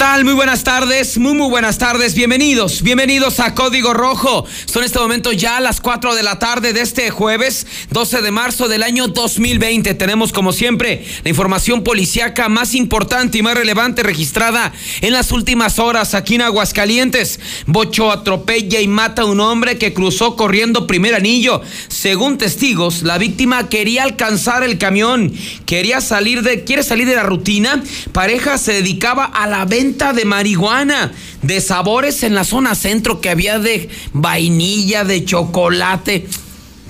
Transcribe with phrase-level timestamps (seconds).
[0.00, 0.24] ¿Qué tal?
[0.24, 4.46] Muy buenas tardes, muy muy buenas tardes, bienvenidos, bienvenidos a Código Rojo.
[4.64, 8.66] Son este momento ya las 4 de la tarde de este jueves 12 de marzo
[8.66, 9.92] del año 2020.
[9.92, 14.72] Tenemos como siempre la información policiaca más importante y más relevante registrada
[15.02, 17.38] en las últimas horas aquí en Aguascalientes.
[17.66, 21.60] Bocho atropella y mata a un hombre que cruzó corriendo primer anillo.
[21.88, 25.30] Según testigos, la víctima quería alcanzar el camión,
[25.66, 27.84] quería salir de, quiere salir de la rutina.
[28.12, 33.28] Pareja se dedicaba a la venta de marihuana, de sabores en la zona centro que
[33.28, 36.26] había de vainilla, de chocolate.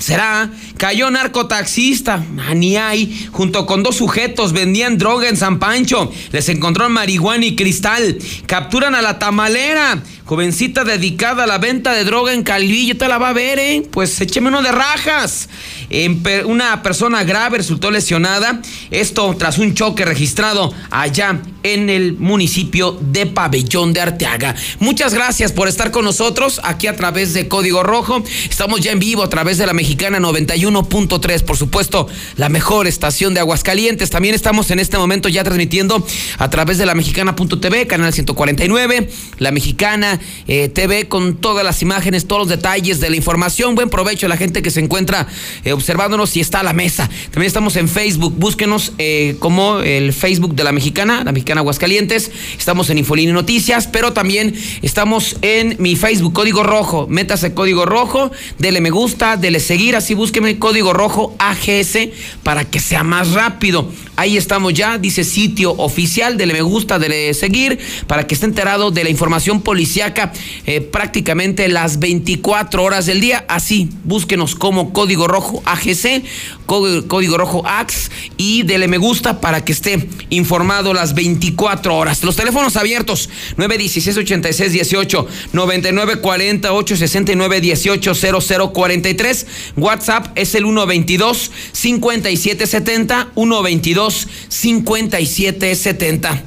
[0.01, 0.51] ¿Será?
[0.79, 6.11] Cayó narcotaxista, ni hay, junto con dos sujetos, vendían droga en San Pancho.
[6.33, 8.17] Les encontró marihuana y cristal.
[8.47, 12.97] Capturan a la tamalera, jovencita dedicada a la venta de droga en Calvillo.
[12.97, 13.83] Te la va a ver, ¿eh?
[13.91, 15.51] Pues écheme uno de rajas.
[16.47, 18.63] Una persona grave resultó lesionada.
[18.91, 24.55] Esto tras un choque registrado allá en el municipio de Pabellón de Arteaga.
[24.79, 28.25] Muchas gracias por estar con nosotros aquí a través de Código Rojo.
[28.49, 33.35] Estamos ya en vivo a través de la Mexicana 91.3, por supuesto, la mejor estación
[33.35, 34.11] de Aguascalientes.
[34.11, 36.05] También estamos en este momento ya transmitiendo
[36.39, 42.27] a través de la Mexicana.tv, canal 149, la Mexicana eh, TV con todas las imágenes,
[42.27, 43.75] todos los detalles de la información.
[43.75, 45.27] Buen provecho a la gente que se encuentra
[45.65, 47.09] eh, observándonos y está a la mesa.
[47.31, 51.59] También estamos en Facebook, búsquenos eh, como el Facebook de la Mexicana, la Mexicana en
[51.59, 52.31] Aguascalientes.
[52.59, 57.07] Estamos en Infolini Noticias, pero también estamos en mi Facebook, Código Rojo.
[57.09, 62.11] Métase Código Rojo, dele me gusta, dele seguir, así búsqueme Código Rojo AGS
[62.43, 63.91] para que sea más rápido.
[64.17, 68.91] Ahí estamos ya, dice sitio oficial, dele me gusta, dele seguir, para que esté enterado
[68.91, 70.33] de la información policiaca
[70.67, 73.47] eh, prácticamente las 24 horas del día.
[73.49, 76.25] Así, búsquenos como Código Rojo AGC,
[76.67, 82.23] Código, Rojo AX y dele me gusta para que esté informado las 24 horas.
[82.23, 89.47] Los teléfonos abiertos 916 86 18 99 48 69 18 00 43.
[89.77, 96.43] WhatsApp es el 122 57 70 122 5770.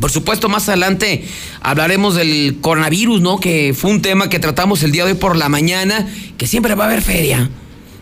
[0.00, 1.24] Por supuesto, más adelante
[1.60, 3.40] hablaremos del coronavirus, ¿no?
[3.40, 6.74] Que fue un tema que tratamos el día de hoy por la mañana, que siempre
[6.74, 7.50] va a haber feria.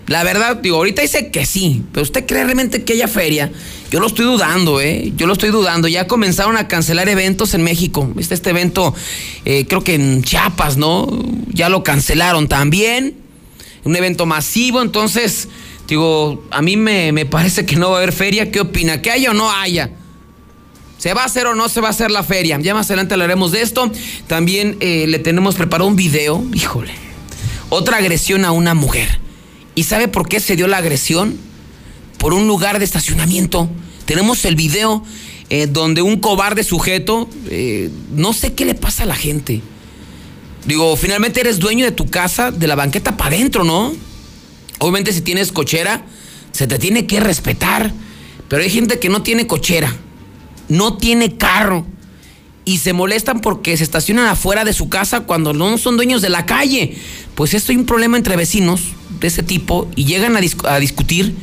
[0.07, 3.51] La verdad, digo, ahorita dice que sí, pero ¿usted cree realmente que haya feria?
[3.91, 5.13] Yo lo estoy dudando, ¿eh?
[5.17, 5.89] Yo lo estoy dudando.
[5.89, 8.13] Ya comenzaron a cancelar eventos en México.
[8.19, 8.95] Este, este evento,
[9.45, 11.09] eh, creo que en Chiapas, ¿no?
[11.53, 13.26] Ya lo cancelaron también.
[13.87, 15.49] Un evento masivo, entonces
[15.87, 18.51] Digo, a mí me, parece que no va a haber feria.
[18.51, 19.01] ¿Qué opina?
[19.03, 19.91] ¿Que haya o no haya?
[20.99, 22.59] ¿Se va a hacer o no se va a hacer la feria?
[22.61, 23.91] Ya más adelante hablaremos de esto.
[24.27, 26.45] También eh, le tenemos preparado un video.
[26.55, 26.93] Híjole.
[27.69, 29.21] Otra agresión a una mujer.
[29.75, 31.39] ¿Y sabe por qué se dio la agresión?
[32.19, 33.69] Por un lugar de estacionamiento.
[34.07, 35.05] Tenemos el video
[35.51, 39.61] eh, donde un cobarde sujeto, eh, no sé qué le pasa a la gente.
[40.67, 43.95] Digo, finalmente eres dueño de tu casa, de la banqueta para adentro, ¿no?
[44.79, 46.05] Obviamente si tienes cochera,
[46.53, 47.93] se te tiene que respetar.
[48.49, 49.95] Pero hay gente que no tiene cochera,
[50.69, 51.87] no tiene carro
[52.65, 56.31] y se molestan porque se estacionan afuera de su casa cuando no son dueños de
[56.31, 56.97] la calle.
[57.35, 58.81] Pues esto hay un problema entre vecinos
[59.21, 61.35] de ese tipo y llegan a discutir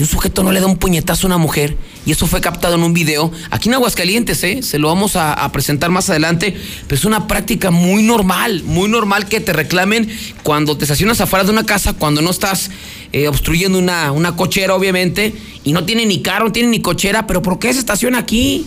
[0.00, 2.74] y un sujeto no le da un puñetazo a una mujer y eso fue captado
[2.74, 4.62] en un video aquí en Aguascalientes, ¿eh?
[4.62, 6.56] se lo vamos a, presentar más adelante,
[6.86, 10.08] pero es una práctica muy normal, muy normal que te reclamen
[10.42, 12.70] cuando te estacionas afuera de una casa, cuando no estás
[13.12, 15.34] eh, obstruyendo una, una cochera, obviamente,
[15.64, 18.64] y no tiene ni carro, no tiene ni cochera, pero ¿por qué se estaciona aquí?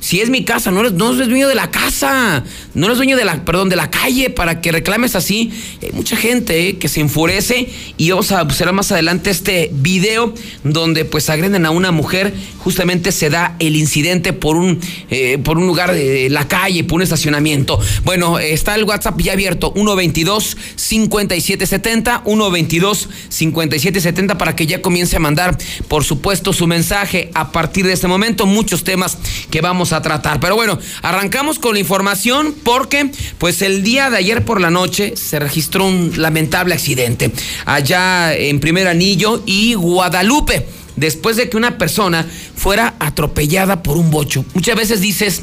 [0.00, 2.42] Si es mi casa, no eres, no eres dueño de la casa,
[2.74, 5.52] no eres dueño de la, perdón, de la calle para que reclames así.
[5.82, 7.68] Hay mucha gente eh, que se enfurece
[7.98, 12.32] y vamos a observar más adelante este video donde pues agreden a una mujer.
[12.58, 14.80] Justamente se da el incidente por un,
[15.10, 17.78] eh, por un lugar de la calle, por un estacionamiento.
[18.04, 25.20] Bueno, está el WhatsApp ya abierto, 122 5770, 122 5770 para que ya comience a
[25.20, 25.58] mandar,
[25.88, 28.46] por supuesto, su mensaje a partir de este momento.
[28.46, 29.18] Muchos temas
[29.50, 30.40] que vamos a tratar.
[30.40, 35.16] Pero bueno, arrancamos con la información porque pues el día de ayer por la noche
[35.16, 37.30] se registró un lamentable accidente
[37.66, 40.66] allá en Primer Anillo y Guadalupe
[40.96, 44.44] después de que una persona fuera atropellada por un bocho.
[44.54, 45.42] Muchas veces dices,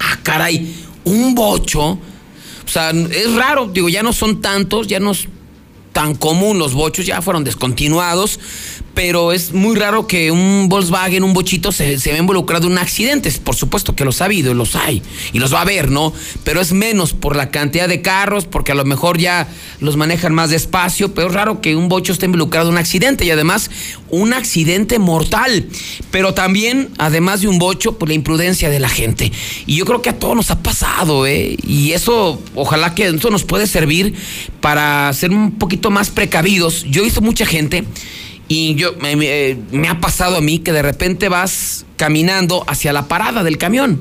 [0.00, 0.74] ah, caray,
[1.04, 1.90] un bocho.
[1.90, 5.28] O sea, es raro, digo, ya no son tantos, ya no es
[5.92, 8.38] tan común los bochos, ya fueron descontinuados,
[8.98, 12.78] pero es muy raro que un Volkswagen, un bochito, se, se vea involucrado en un
[12.78, 13.30] accidente.
[13.44, 16.12] Por supuesto que los ha habido los hay, y los va a haber, ¿no?
[16.42, 19.46] Pero es menos por la cantidad de carros, porque a lo mejor ya
[19.78, 23.24] los manejan más despacio, pero es raro que un bocho esté involucrado en un accidente
[23.24, 23.70] y además
[24.10, 25.68] un accidente mortal.
[26.10, 29.30] Pero también, además de un bocho, pues la imprudencia de la gente.
[29.66, 31.56] Y yo creo que a todos nos ha pasado, ¿eh?
[31.62, 34.14] Y eso, ojalá que eso nos puede servir
[34.60, 36.84] para ser un poquito más precavidos.
[36.90, 37.84] Yo he visto mucha gente
[38.48, 43.44] y yo me, ha pasado a mí que de repente vas caminando hacia la parada
[43.44, 44.00] del camión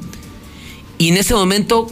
[0.97, 1.91] y en ese momento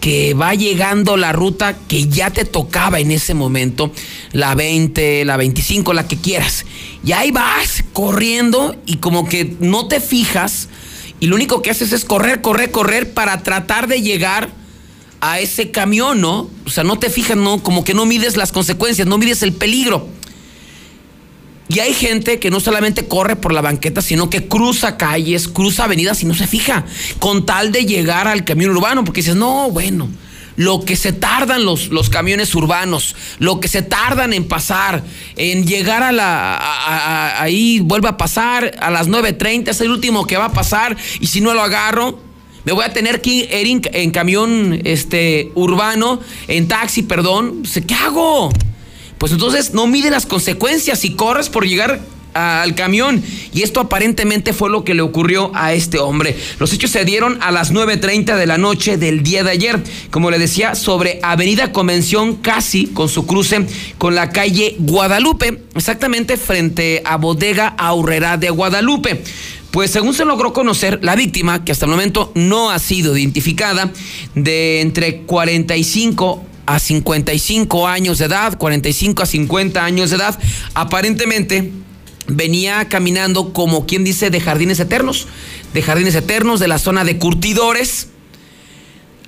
[0.00, 3.92] que va llegando la ruta que ya te tocaba en ese momento,
[4.32, 6.64] la 20, la 25, la que quieras.
[7.04, 10.68] Y ahí vas corriendo y como que no te fijas
[11.20, 14.50] y lo único que haces es correr, correr, correr para tratar de llegar
[15.20, 16.48] a ese camión, ¿no?
[16.64, 19.52] O sea, no te fijas, no, como que no mides las consecuencias, no mides el
[19.52, 20.08] peligro.
[21.68, 25.84] Y hay gente que no solamente corre por la banqueta, sino que cruza calles, cruza
[25.84, 26.86] avenidas y no se fija,
[27.18, 30.08] con tal de llegar al camión urbano, porque dices, no, bueno,
[30.56, 35.04] lo que se tardan los, camiones urbanos, lo que se tardan en pasar,
[35.36, 40.36] en llegar a la, ahí vuelve a pasar a las 9.30, es el último que
[40.36, 42.18] va a pasar, y si no lo agarro,
[42.64, 43.48] me voy a tener que ir
[43.92, 48.50] en, camión este, urbano, en taxi, perdón, ¿qué hago?
[49.18, 52.00] Pues entonces no mide las consecuencias y corres por llegar
[52.34, 53.22] al camión.
[53.52, 56.36] Y esto aparentemente fue lo que le ocurrió a este hombre.
[56.58, 59.82] Los hechos se dieron a las 9.30 de la noche del día de ayer.
[60.10, 63.66] Como le decía, sobre Avenida Convención, casi con su cruce
[63.98, 69.22] con la calle Guadalupe, exactamente frente a Bodega Aurrera de Guadalupe.
[69.70, 73.92] Pues según se logró conocer, la víctima, que hasta el momento no ha sido identificada,
[74.34, 80.38] de entre 45 a 55 años de edad, 45 a 50 años de edad,
[80.74, 81.72] aparentemente
[82.26, 85.28] venía caminando como quien dice de jardines eternos,
[85.72, 88.08] de jardines eternos, de la zona de curtidores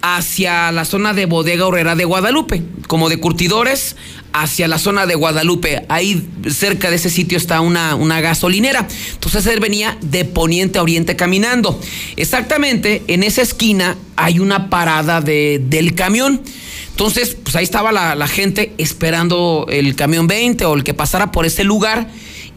[0.02, 3.96] hacia la zona de bodega horrera de Guadalupe, como de curtidores
[4.34, 5.86] hacia la zona de Guadalupe.
[5.88, 8.86] Ahí cerca de ese sitio está una, una gasolinera.
[9.14, 11.80] Entonces él venía de poniente a oriente caminando.
[12.16, 16.42] Exactamente en esa esquina hay una parada de, del camión.
[16.90, 21.46] Entonces, pues ahí estaba la, gente esperando el camión 20 o el que pasara por
[21.46, 22.08] ese lugar.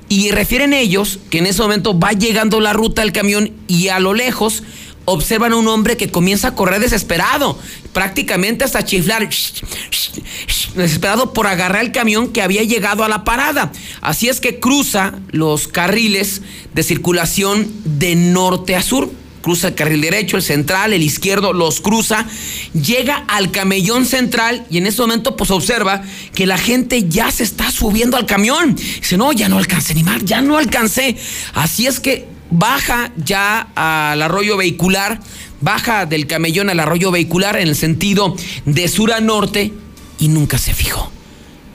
[0.09, 3.99] Y refieren ellos que en ese momento va llegando la ruta del camión y a
[3.99, 4.63] lo lejos
[5.05, 7.57] observan a un hombre que comienza a correr desesperado,
[7.93, 9.27] prácticamente hasta chiflar,
[10.75, 13.71] desesperado por agarrar el camión que había llegado a la parada.
[14.01, 16.41] Así es que cruza los carriles
[16.73, 19.09] de circulación de norte a sur
[19.43, 22.25] cruza el carril derecho, el central, el izquierdo, los cruza,
[22.73, 26.01] llega al camellón central y en ese momento pues observa
[26.33, 28.75] que la gente ya se está subiendo al camión.
[28.75, 31.17] Dice, no, ya no alcancé ni más, ya no alcancé.
[31.53, 35.19] Así es que baja ya al arroyo vehicular,
[35.59, 38.35] baja del camellón al arroyo vehicular en el sentido
[38.65, 39.73] de sur a norte
[40.19, 41.11] y nunca se fijó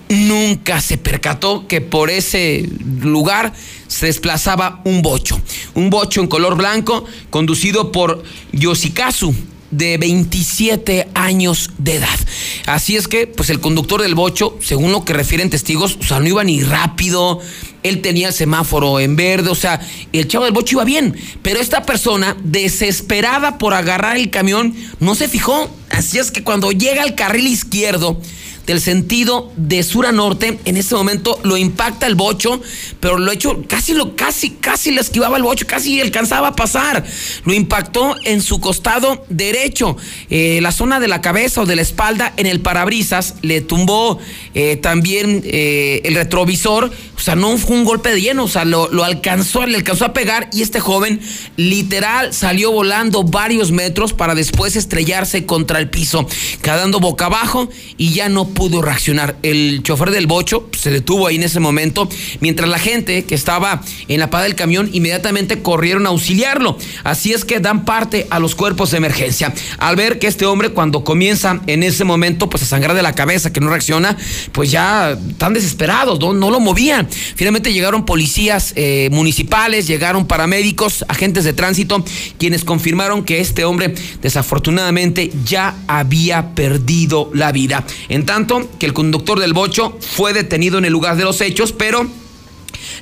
[0.08, 2.68] nunca se percató que por ese
[3.00, 3.52] lugar
[3.86, 5.40] se desplazaba un bocho.
[5.74, 8.22] Un bocho en color blanco conducido por
[8.52, 9.34] Yoshikazu
[9.70, 12.18] de 27 años de edad.
[12.66, 16.20] Así es que, pues el conductor del bocho, según lo que refieren testigos, o sea,
[16.20, 17.40] no iba ni rápido,
[17.82, 19.80] él tenía el semáforo en verde, o sea,
[20.12, 25.14] el chavo del bocho iba bien, pero esta persona, desesperada por agarrar el camión, no
[25.14, 25.70] se fijó.
[25.90, 28.20] Así es que cuando llega al carril izquierdo,
[28.68, 30.58] del sentido de sur a norte.
[30.66, 32.60] En ese momento lo impacta el bocho,
[33.00, 37.02] pero lo hecho, casi lo, casi, casi le esquivaba el bocho, casi alcanzaba a pasar.
[37.44, 39.96] Lo impactó en su costado derecho,
[40.28, 44.18] eh, la zona de la cabeza o de la espalda, en el parabrisas, le tumbó
[44.54, 46.92] eh, también eh, el retrovisor.
[47.16, 50.04] O sea, no fue un golpe de lleno, o sea, lo, lo alcanzó, le alcanzó
[50.04, 51.20] a pegar y este joven
[51.56, 56.28] literal salió volando varios metros para después estrellarse contra el piso,
[56.62, 59.36] quedando boca abajo y ya no pudo reaccionar.
[59.44, 62.08] El chofer del bocho se detuvo ahí en ese momento,
[62.40, 66.76] mientras la gente que estaba en la parada del camión inmediatamente corrieron a auxiliarlo.
[67.04, 69.54] Así es que dan parte a los cuerpos de emergencia.
[69.78, 73.14] Al ver que este hombre cuando comienza en ese momento pues a sangrar de la
[73.14, 74.16] cabeza, que no reacciona,
[74.50, 77.08] pues ya están desesperados, no, no lo movían.
[77.36, 82.04] Finalmente llegaron policías eh, municipales, llegaron paramédicos, agentes de tránsito,
[82.38, 87.86] quienes confirmaron que este hombre desafortunadamente ya había perdido la vida.
[88.08, 88.47] En tanto,
[88.78, 92.06] que el conductor del bocho fue detenido en el lugar de los hechos, pero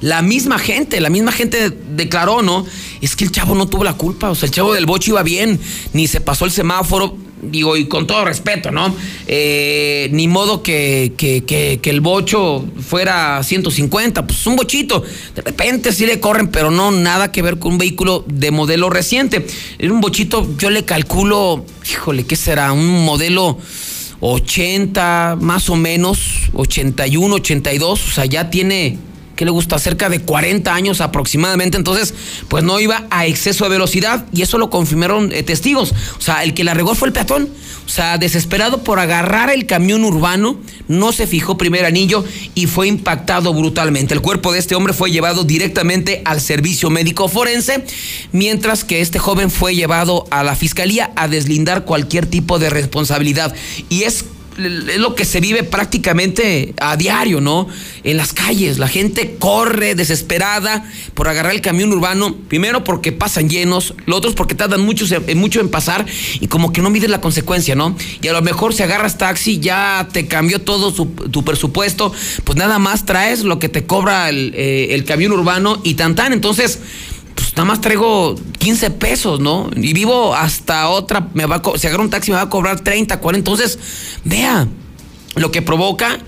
[0.00, 2.66] la misma gente, la misma gente declaró, ¿no?
[3.00, 5.22] Es que el chavo no tuvo la culpa, o sea, el chavo del bocho iba
[5.22, 5.58] bien,
[5.92, 8.94] ni se pasó el semáforo, digo, y con todo respeto, ¿no?
[9.26, 15.02] Eh, ni modo que, que, el bocho fuera 150, pues un bochito.
[15.34, 18.90] De repente sí le corren, pero no nada que ver con un vehículo de modelo
[18.90, 19.46] reciente.
[19.78, 22.72] En un bochito yo le calculo, híjole, ¿qué será?
[22.72, 23.58] Un modelo
[24.20, 28.98] 80, más o menos, 81, 82, o sea, ya tiene
[29.36, 32.14] que le gusta cerca de 40 años aproximadamente, entonces
[32.48, 35.92] pues no iba a exceso de velocidad y eso lo confirmaron eh, testigos.
[36.18, 37.48] O sea, el que la regó fue el peatón.
[37.86, 42.24] O sea, desesperado por agarrar el camión urbano, no se fijó primer anillo
[42.54, 44.12] y fue impactado brutalmente.
[44.12, 47.84] El cuerpo de este hombre fue llevado directamente al servicio médico forense,
[48.32, 53.54] mientras que este joven fue llevado a la fiscalía a deslindar cualquier tipo de responsabilidad.
[53.88, 54.24] Y es
[54.58, 57.68] es lo que se vive prácticamente a diario, ¿no?
[58.04, 63.48] En las calles, la gente corre desesperada por agarrar el camión urbano, primero porque pasan
[63.48, 66.06] llenos, lo otro porque tardan mucho, mucho en pasar
[66.40, 67.96] y como que no mides la consecuencia, ¿no?
[68.22, 72.12] Y a lo mejor si agarras taxi ya te cambió todo tu presupuesto,
[72.44, 76.14] pues nada más traes lo que te cobra el, eh, el camión urbano y tan
[76.14, 76.80] tan, entonces
[77.36, 79.70] pues nada más traigo 15 pesos, ¿no?
[79.76, 82.80] Y vivo hasta otra, me va a, si agarro un taxi me va a cobrar
[82.80, 83.38] 30, 40.
[83.38, 83.78] Entonces,
[84.24, 84.66] vea,
[85.36, 86.18] lo que provoca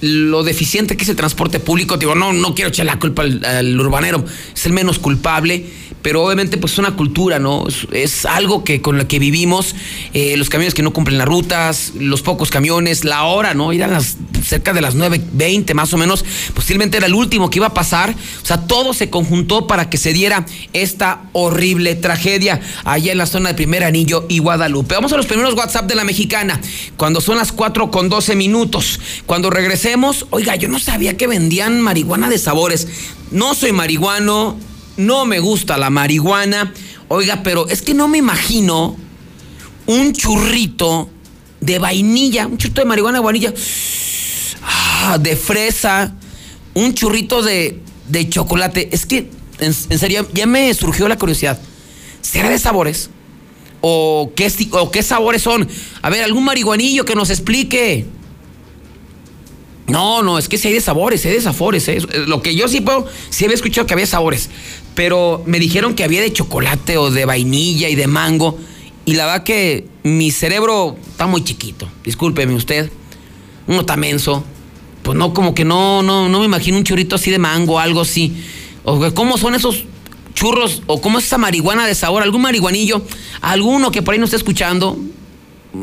[0.00, 1.96] lo deficiente que es el transporte público.
[1.96, 5.66] Digo, no, no quiero echar la culpa al urbanero, es el menos culpable
[6.06, 7.64] pero obviamente pues es una cultura, ¿no?
[7.90, 9.74] Es, algo que con lo que vivimos,
[10.14, 13.72] eh, los camiones que no cumplen las rutas, los pocos camiones, la hora, ¿no?
[13.72, 17.58] Ir a las cerca de las 9.20 más o menos, posiblemente era el último que
[17.58, 22.60] iba a pasar, o sea, todo se conjuntó para que se diera esta horrible tragedia
[22.84, 24.94] allá en la zona de Primer Anillo y Guadalupe.
[24.94, 26.60] Vamos a los primeros WhatsApp de la mexicana,
[26.96, 29.00] cuando son las 4 con 12 minutos.
[29.26, 32.86] Cuando regresemos, oiga, yo no sabía que vendían marihuana de sabores.
[33.32, 34.56] No soy marihuano,
[34.96, 36.72] no me gusta la marihuana.
[37.08, 38.96] Oiga, pero es que no me imagino
[39.86, 41.08] un churrito
[41.60, 43.54] de vainilla, un churrito de marihuana de vainilla,
[44.62, 46.14] ah, de fresa,
[46.74, 48.88] un churrito de, de chocolate.
[48.92, 51.58] Es que, en, serio, ya me surgió la curiosidad.
[52.20, 53.10] ¿Será de sabores?
[53.80, 55.68] ¿O qué, ¿O qué sabores son?
[56.02, 58.06] A ver, algún marihuanillo que nos explique.
[59.88, 61.86] No, no, es que si hay de sabores, hay de sabores.
[61.88, 61.98] ¿eh?
[62.26, 64.50] Lo que yo sí puedo, sí había escuchado que había sabores,
[64.94, 68.58] pero me dijeron que había de chocolate o de vainilla y de mango.
[69.04, 71.88] Y la verdad que mi cerebro está muy chiquito.
[72.04, 72.90] Discúlpeme usted.
[73.68, 74.44] Uno está menso.
[75.04, 78.00] Pues no, como que no, no, no me imagino un churrito así de mango, algo
[78.00, 78.42] así.
[78.82, 79.84] O cómo son esos
[80.34, 83.02] churros, o cómo es esa marihuana de sabor, algún marihuanillo,
[83.40, 84.98] alguno que por ahí no esté escuchando,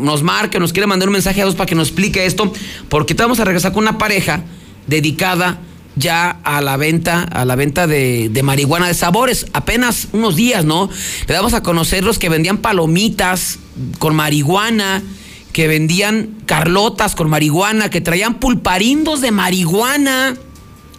[0.01, 2.51] nos marque, nos quiere mandar un mensaje a dos para que nos explique esto,
[2.89, 4.43] porque te vamos a regresar con una pareja
[4.87, 5.59] dedicada
[5.95, 9.45] ya a la venta, a la venta de, marihuana de sabores.
[9.53, 10.89] Apenas unos días, ¿no?
[11.27, 13.59] Le damos a conocer los que vendían palomitas
[13.99, 15.03] con marihuana,
[15.51, 20.35] que vendían carlotas con marihuana, que traían pulparindos de marihuana,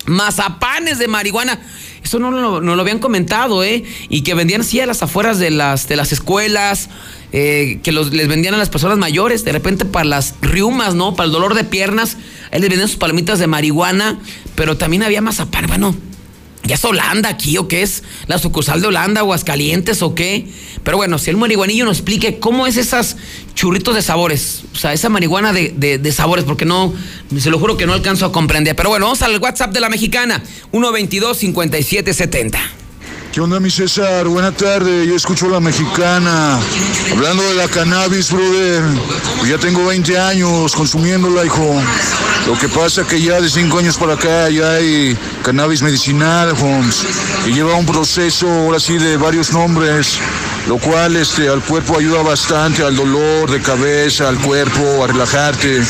[0.06, 1.60] mazapanes de marihuana.
[2.04, 3.82] Eso no, no, lo habían comentado, ¿eh?
[4.08, 6.90] Y que vendían así a las afueras de las, de las escuelas,
[7.36, 11.16] eh, que los, les vendían a las personas mayores, de repente para las riumas, ¿no?
[11.16, 12.16] Para el dolor de piernas,
[12.52, 14.20] él les vendían sus palomitas de marihuana,
[14.54, 15.96] pero también había mazapán, bueno,
[16.62, 18.04] ¿Ya es Holanda aquí o qué es?
[18.26, 20.46] ¿La sucursal de Holanda, Aguascalientes o qué?
[20.82, 23.16] Pero bueno, si el marihuanillo nos explique cómo es esas
[23.54, 26.94] churritos de sabores, o sea, esa marihuana de, de, sabores, porque no,
[27.36, 28.76] se lo juro que no alcanzo a comprender.
[28.76, 32.83] Pero bueno, vamos al WhatsApp de la mexicana, 122-5770.
[33.34, 34.28] ¿Qué onda, mi César?
[34.28, 36.56] Buena tarde, yo escucho la mexicana.
[37.10, 38.84] Hablando de la cannabis, brother.
[39.38, 41.82] Pues ya tengo 20 años consumiéndola, hijo.
[42.46, 47.04] Lo que pasa que ya de 5 años para acá ya hay cannabis medicinal, Holmes.
[47.44, 50.20] Y lleva un proceso, ahora sí, de varios nombres
[50.66, 55.83] lo cual este, al cuerpo ayuda bastante, al dolor de cabeza, al cuerpo, a relajarte.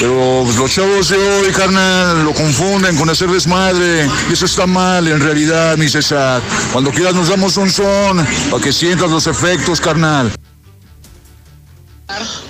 [0.00, 4.08] Pero pues, los chavos de hoy, carnal, lo confunden con hacer desmadre.
[4.30, 6.40] Y eso está mal en realidad, mi César.
[6.72, 10.32] Cuando quieras nos damos un son para que sientas los efectos, carnal.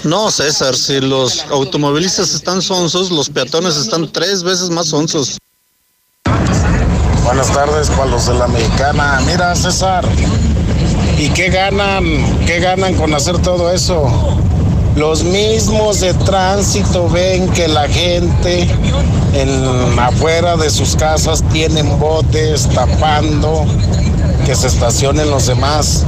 [0.02, 5.38] No, César, si los automovilistas están sonsos, los peatones están tres veces más sonsos.
[7.24, 9.20] Buenas tardes para los de la mexicana.
[9.26, 10.04] Mira, César,
[11.24, 12.04] ¿Y qué ganan?
[12.44, 14.12] ¿Qué ganan con hacer todo eso?
[14.94, 18.68] Los mismos de tránsito ven que la gente
[19.32, 23.64] en, afuera de sus casas tienen botes tapando
[24.44, 26.04] que se estacionen los demás.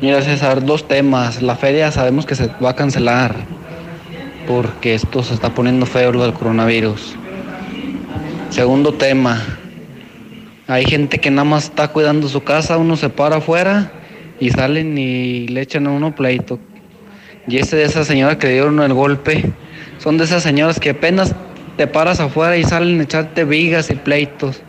[0.00, 1.42] Mira César, dos temas.
[1.42, 3.34] La feria sabemos que se va a cancelar
[4.46, 7.16] porque esto se está poniendo feo lo del coronavirus.
[8.50, 9.44] Segundo tema,
[10.70, 13.90] hay gente que nada más está cuidando su casa, uno se para afuera
[14.38, 16.60] y salen y le echan a uno pleito.
[17.48, 19.50] Y ese de esa señora que le dieron el golpe,
[19.98, 21.34] son de esas señoras que apenas
[21.76, 24.62] te paras afuera y salen a echarte vigas y pleitos.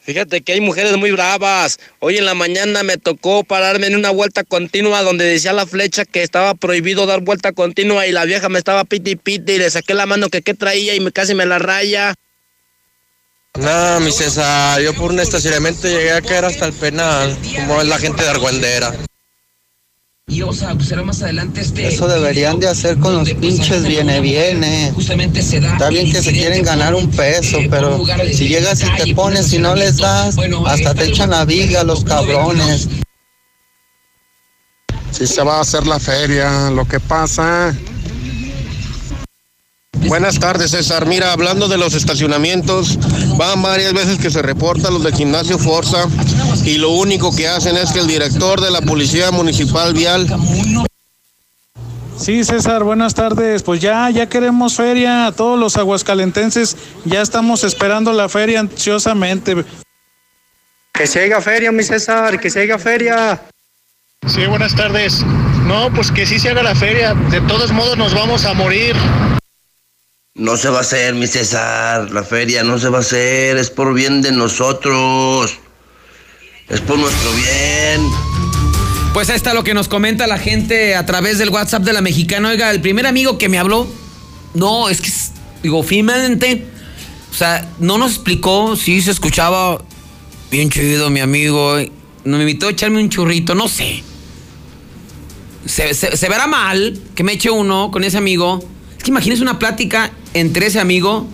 [0.00, 1.78] Fíjate que hay mujeres muy bravas.
[2.00, 6.04] Hoy en la mañana me tocó pararme en una vuelta continua donde decía la flecha
[6.04, 9.70] que estaba prohibido dar vuelta continua y la vieja me estaba piti piti y le
[9.70, 12.14] saqué la mano que qué traía y casi me la raya.
[13.58, 17.36] No, mi César, yo por un estacionamiento llegué a caer hasta el penal,
[17.66, 18.94] como es la gente de Argüendera.
[20.28, 21.86] Y vamos a observar más adelante este.
[21.86, 24.90] Eso deberían de hacer con los pinches viene viene.
[24.92, 25.72] Justamente se da.
[25.72, 29.58] Está bien que se quieren ganar un peso, pero si llegas y te pones y
[29.58, 30.36] no les das,
[30.66, 32.88] hasta te echan la viga los cabrones.
[35.12, 37.72] Sí se va a hacer la feria, lo que pasa.
[40.08, 41.06] Buenas tardes, César.
[41.06, 42.98] Mira, hablando de los estacionamientos,
[43.36, 46.06] van varias veces que se reportan los del gimnasio Forza
[46.64, 50.26] y lo único que hacen es que el director de la Policía Municipal Vial
[52.18, 53.62] Sí, César, buenas tardes.
[53.62, 55.32] Pues ya, ya queremos feria.
[55.36, 59.64] Todos los aguascalentenses ya estamos esperando la feria ansiosamente.
[60.94, 63.42] Que se haga feria, mi César, que se haga feria.
[64.26, 65.22] Sí, buenas tardes.
[65.66, 67.12] No, pues que sí se haga la feria.
[67.30, 68.96] De todos modos nos vamos a morir.
[70.36, 72.10] No se va a hacer, mi César.
[72.10, 73.56] La feria no se va a hacer.
[73.56, 75.58] Es por bien de nosotros.
[76.68, 78.02] Es por nuestro bien.
[79.14, 82.02] Pues ahí está lo que nos comenta la gente a través del WhatsApp de la
[82.02, 82.50] mexicana.
[82.50, 83.86] Oiga, el primer amigo que me habló,
[84.52, 85.10] no, es que,
[85.62, 86.66] digo, finalmente,
[87.30, 89.80] o sea, no nos explicó si se escuchaba
[90.50, 91.76] bien chido, mi amigo.
[92.24, 94.02] Me invitó a echarme un churrito, no sé.
[95.64, 98.62] Se, se- se verá mal que me eche uno con ese amigo.
[98.98, 101.26] Es que imagínese una plática entre ese amigo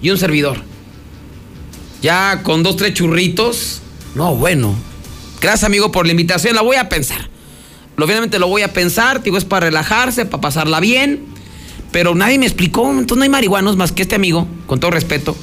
[0.00, 0.62] y un servidor.
[2.02, 3.80] Ya con dos, tres churritos.
[4.14, 4.74] No, bueno.
[5.40, 6.54] Gracias, amigo, por la invitación.
[6.54, 7.28] La voy a pensar.
[7.98, 9.22] Obviamente lo voy a pensar.
[9.22, 11.20] Digo, es para relajarse, para pasarla bien.
[11.92, 12.90] Pero nadie me explicó.
[12.90, 15.36] Entonces no hay marihuanos más que este amigo, con todo respeto.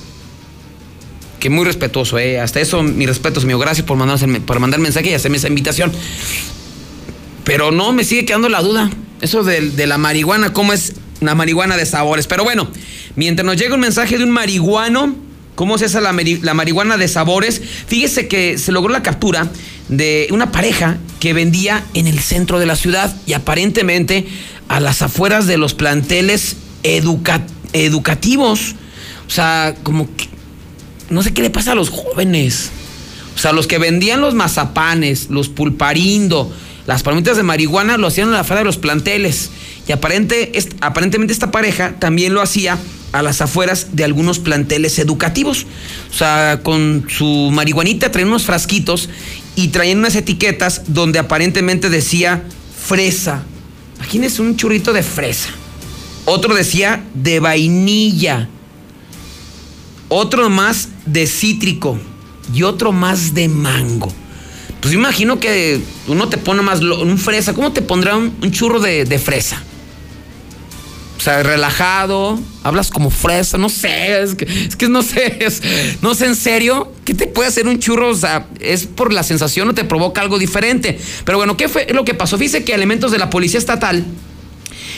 [1.40, 2.40] Que muy respetuoso, ¿eh?
[2.42, 3.60] Hasta eso, mi respeto, amigo.
[3.60, 5.92] Gracias por, mandarse- por mandar mensaje y hacerme esa invitación.
[7.46, 8.90] Pero no, me sigue quedando la duda.
[9.22, 12.28] Eso de la marihuana, ¿cómo es una marihuana de sabores?
[12.28, 12.70] Pero bueno,
[13.16, 15.16] mientras nos llega un mensaje de un marihuano,
[15.56, 17.62] ¿cómo es esa la, mari- la marihuana de sabores?
[17.88, 19.50] Fíjese que se logró la captura
[19.90, 24.28] de una pareja que vendía en el centro de la ciudad y aparentemente
[24.68, 27.42] a las afueras de los planteles educa-
[27.74, 28.76] educativos.
[29.28, 30.28] O sea, como que
[31.10, 32.70] no sé qué le pasa a los jóvenes.
[33.36, 36.52] O sea, los que vendían los mazapanes, los pulparindo,
[36.86, 39.50] las palomitas de marihuana lo hacían a la afuera de los planteles.
[39.90, 42.78] Y aparente, aparentemente esta pareja también lo hacía
[43.12, 45.66] a las afueras de algunos planteles educativos.
[46.12, 49.10] O sea, con su marihuanita traían unos frasquitos
[49.56, 52.44] y traían unas etiquetas donde aparentemente decía
[52.80, 53.42] fresa.
[53.96, 55.50] Imagínense un churrito de fresa.
[56.26, 58.48] Otro decía de vainilla
[60.08, 61.98] otro más de cítrico
[62.54, 64.14] y otro más de mango.
[64.82, 67.56] Pues imagino que uno te pone más un fresa.
[67.56, 69.64] ¿Cómo te pondrá un, churro de fresa?
[71.20, 75.38] O sea, relajado, hablas como fresa, no sé, es que, es que no sé,
[76.02, 78.12] no sé en serio, ¿qué te puede hacer un churro?
[78.12, 80.98] O sea, es por la sensación o te provoca algo diferente.
[81.26, 82.38] Pero bueno, ¿qué fue lo que pasó?
[82.38, 84.06] Fíjese que elementos de la policía estatal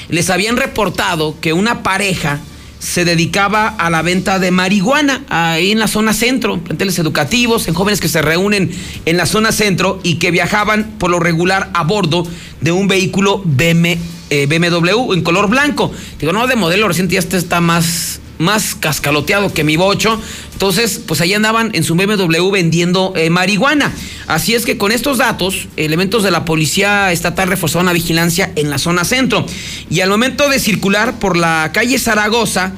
[0.10, 2.39] les habían reportado que una pareja
[2.82, 7.76] se dedicaba a la venta de marihuana ahí en la zona centro, planteles educativos, en
[7.76, 8.72] jóvenes que se reúnen
[9.06, 12.26] en la zona centro y que viajaban por lo regular a bordo
[12.60, 14.00] de un vehículo BM,
[14.32, 15.91] eh, BMW en color blanco.
[16.20, 20.19] Digo, no, de modelo reciente ya este está más, más cascaloteado que mi bocho.
[20.54, 23.93] Entonces, pues ahí andaban en su BMW vendiendo eh, marihuana.
[24.27, 28.69] Así es que con estos datos, elementos de la policía estatal reforzaron la vigilancia en
[28.69, 29.45] la zona centro.
[29.89, 32.73] Y al momento de circular por la calle Zaragoza,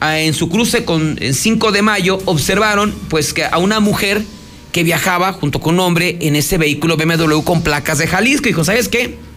[0.00, 4.22] ah, en su cruce con el 5 de mayo, observaron pues que a una mujer
[4.72, 8.46] que viajaba junto con un hombre en ese vehículo BMW con placas de Jalisco.
[8.46, 9.27] Dijo, ¿sabes qué?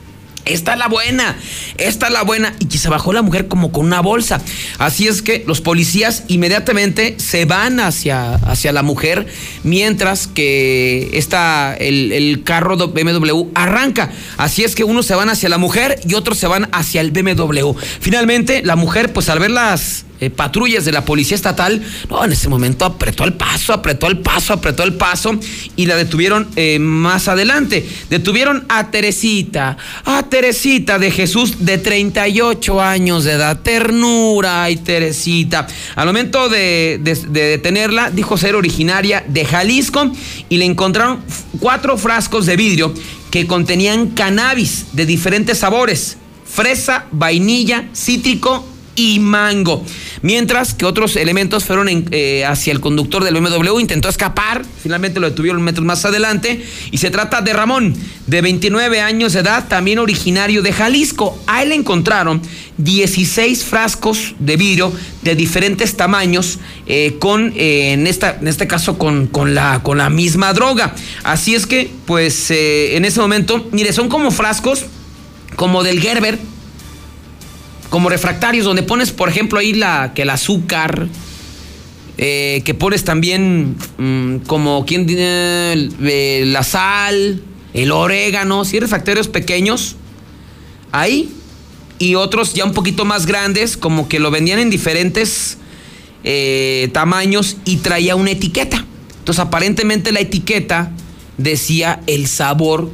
[0.46, 1.38] Esta es la buena,
[1.78, 2.54] esta es la buena.
[2.60, 4.42] Y que se bajó la mujer como con una bolsa.
[4.80, 9.28] Así es que los policías inmediatamente se van hacia, hacia la mujer,
[9.64, 14.12] mientras que está el, el carro BMW arranca.
[14.38, 17.12] Así es que unos se van hacia la mujer y otros se van hacia el
[17.12, 17.74] BMW.
[18.00, 22.32] Finalmente, la mujer, pues al ver las eh, patrullas de la policía estatal, no, en
[22.32, 25.38] ese momento apretó el paso, apretó el paso, apretó el paso
[25.76, 27.86] y la detuvieron eh, más adelante.
[28.10, 33.60] Detuvieron a Teresita, a Teresita de Jesús de 38 años de edad.
[33.62, 35.68] Ternura, ay Teresita.
[35.96, 40.12] Al momento de, de- de detenerla, dijo ser originaria de Jalisco
[40.50, 41.20] y le encontraron
[41.60, 42.94] cuatro frascos de vidrio
[43.32, 49.86] que contenían cannabis de diferentes sabores fresa, vainilla, cítrico y mango.
[50.22, 55.30] Mientras que otros elementos fueron eh, hacia el conductor del BMW, intentó escapar, finalmente lo
[55.30, 57.96] detuvieron metros más adelante, y se trata de Ramón,
[58.28, 61.42] de 29 años de edad, también originario de Jalisco.
[61.48, 62.42] A él encontraron
[62.78, 68.98] 16 frascos de vidrio de diferentes tamaños, eh, con, eh, en, esta, en este caso,
[68.98, 70.94] con, con, la, con la misma droga.
[71.24, 74.86] Así es que, pues, en ese momento, mire, son como frascos,
[75.56, 76.40] como del Gerber,
[77.92, 81.10] como refractarios, donde pones, por ejemplo, ahí la, que el azúcar,
[82.18, 89.98] eh, que pones también mm, como quien eh, la sal, el orégano, sí, refractarios pequeños,
[90.94, 91.34] ahí,
[92.00, 95.58] y otros ya un poquito más grandes, como que lo vendían en diferentes
[96.24, 98.86] eh, tamaños y traía una etiqueta.
[99.20, 100.94] Entonces, aparentemente la etiqueta
[101.38, 102.90] decía el sabor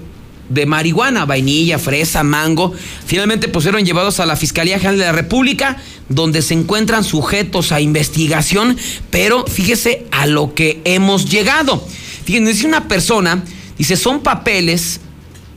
[0.50, 2.74] de marihuana, vainilla, fresa, mango.
[3.06, 5.78] Finalmente pues fueron llevados a la Fiscalía General de la República,
[6.10, 8.78] donde se encuentran sujetos a investigación,
[9.10, 11.86] pero fíjese a lo que hemos llegado.
[12.26, 13.44] Fíjense, dice una persona,
[13.78, 15.02] dice, son papeles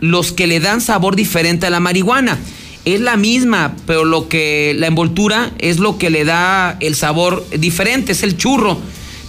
[0.01, 2.39] los que le dan sabor diferente a la marihuana.
[2.85, 7.47] Es la misma, pero lo que la envoltura es lo que le da el sabor
[7.59, 8.79] diferente, es el churro.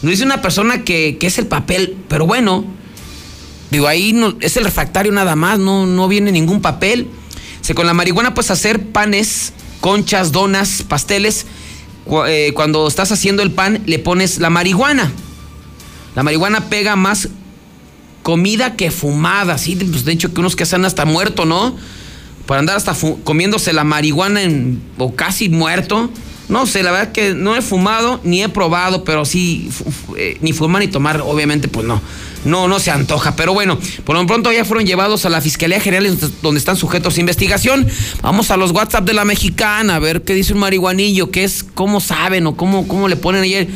[0.01, 2.65] Nos dice una persona que, que es el papel, pero bueno,
[3.71, 7.07] Digo, ahí no, es el refractario nada más, no, no viene ningún papel.
[7.61, 11.45] Se, con la marihuana puedes hacer panes, conchas, donas, pasteles.
[12.27, 15.09] Eh, cuando estás haciendo el pan, le pones la marihuana.
[16.15, 17.29] La marihuana pega más
[18.23, 21.75] comida que fumada, sí, pues de hecho que unos que hacen hasta muerto, ¿no?
[22.45, 26.09] Para andar hasta comiéndose la marihuana en, o casi muerto.
[26.49, 29.69] No sé, la verdad que no he fumado ni he probado, pero sí,
[30.17, 32.01] eh, ni fumar ni tomar, obviamente, pues no
[32.45, 33.35] no, no se antoja.
[33.35, 37.17] Pero bueno, por lo pronto ya fueron llevados a la Fiscalía General donde están sujetos
[37.17, 37.87] a investigación.
[38.21, 41.63] Vamos a los WhatsApp de la mexicana a ver qué dice un marihuanillo, qué es,
[41.63, 43.67] cómo saben o cómo, cómo le ponen ahí.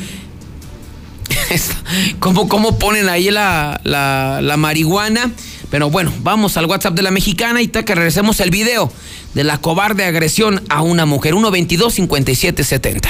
[2.19, 5.31] ¿Cómo, ¿Cómo ponen ahí la, la, marihuana?
[5.69, 8.91] Pero bueno, vamos al WhatsApp de la mexicana y que regresemos el video
[9.33, 11.33] de la cobarde agresión a una mujer.
[11.33, 13.01] 122-5770.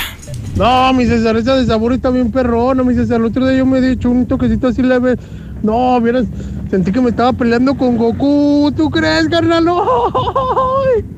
[0.56, 3.20] No, mi César, esa de sabor está bien perrona, mi César.
[3.20, 5.18] El otro día yo me he dicho un toquecito así leve
[5.66, 6.26] no, vieras,
[6.70, 8.72] sentí que me estaba peleando con Goku.
[8.78, 9.66] ¿Tú crees, carnal?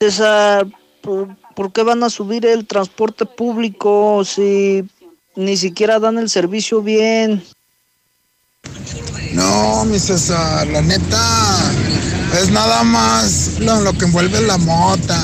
[0.00, 0.66] César,
[1.00, 4.84] ¿por, qué van a subir el transporte público si
[5.36, 7.42] ni siquiera dan el servicio bien?
[9.32, 11.72] No, mi César, la neta,
[12.38, 15.18] es nada más lo, que envuelve la mota.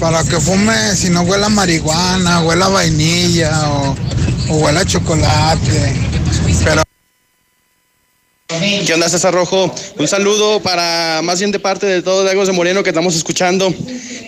[0.00, 3.96] Para que fume, si no huela marihuana, huela vainilla o,
[4.50, 5.94] o huela chocolate.
[6.64, 6.82] Pero
[8.86, 9.74] ¿Qué onda, César Rojo?
[9.98, 13.72] Un saludo para más bien de parte de todo Lagos de Moreno que estamos escuchando.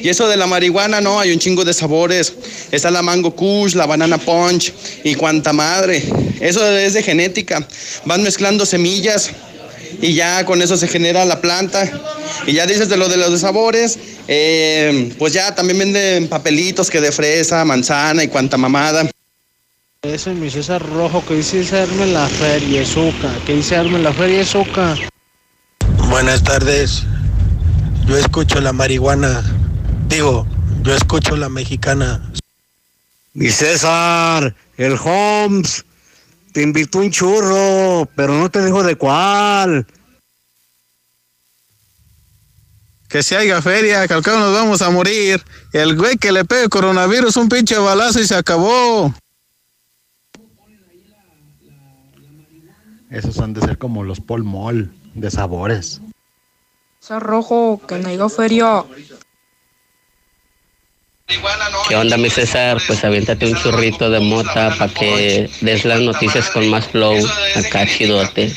[0.02, 2.34] Y eso de la marihuana, no, hay un chingo de sabores.
[2.70, 6.04] Está la mango kush, la banana punch y cuanta madre.
[6.38, 7.66] Eso es de genética.
[8.04, 9.30] Van mezclando semillas
[10.02, 11.90] y ya con eso se genera la planta.
[12.46, 16.90] Y ya dices de lo de los de sabores, eh, pues ya también venden papelitos
[16.90, 19.10] que de fresa, manzana y cuanta mamada.
[20.02, 23.34] Ese es mi César Rojo que dice arme la feria, Soca.
[23.44, 24.96] Que dice arme la feria, Soca.
[26.08, 27.02] Buenas tardes.
[28.06, 29.42] Yo escucho la marihuana.
[30.08, 30.46] Digo,
[30.80, 32.32] yo escucho la mexicana.
[33.34, 35.84] Mi César, el Holmes,
[36.54, 39.86] te invitó un churro, pero no te dijo de cuál.
[43.10, 45.44] Que si haya feria, que al cabo nos vamos a morir.
[45.74, 49.14] El güey que le pegue coronavirus un pinche balazo y se acabó.
[53.10, 56.00] Esos han de ser como los polmol de sabores.
[57.02, 58.84] Esa rojo, que no feria.
[61.88, 62.78] ¿Qué onda, mi César?
[62.86, 67.16] Pues aviéntate un churrito de mota para que des las noticias con más flow
[67.56, 68.52] acá chidote.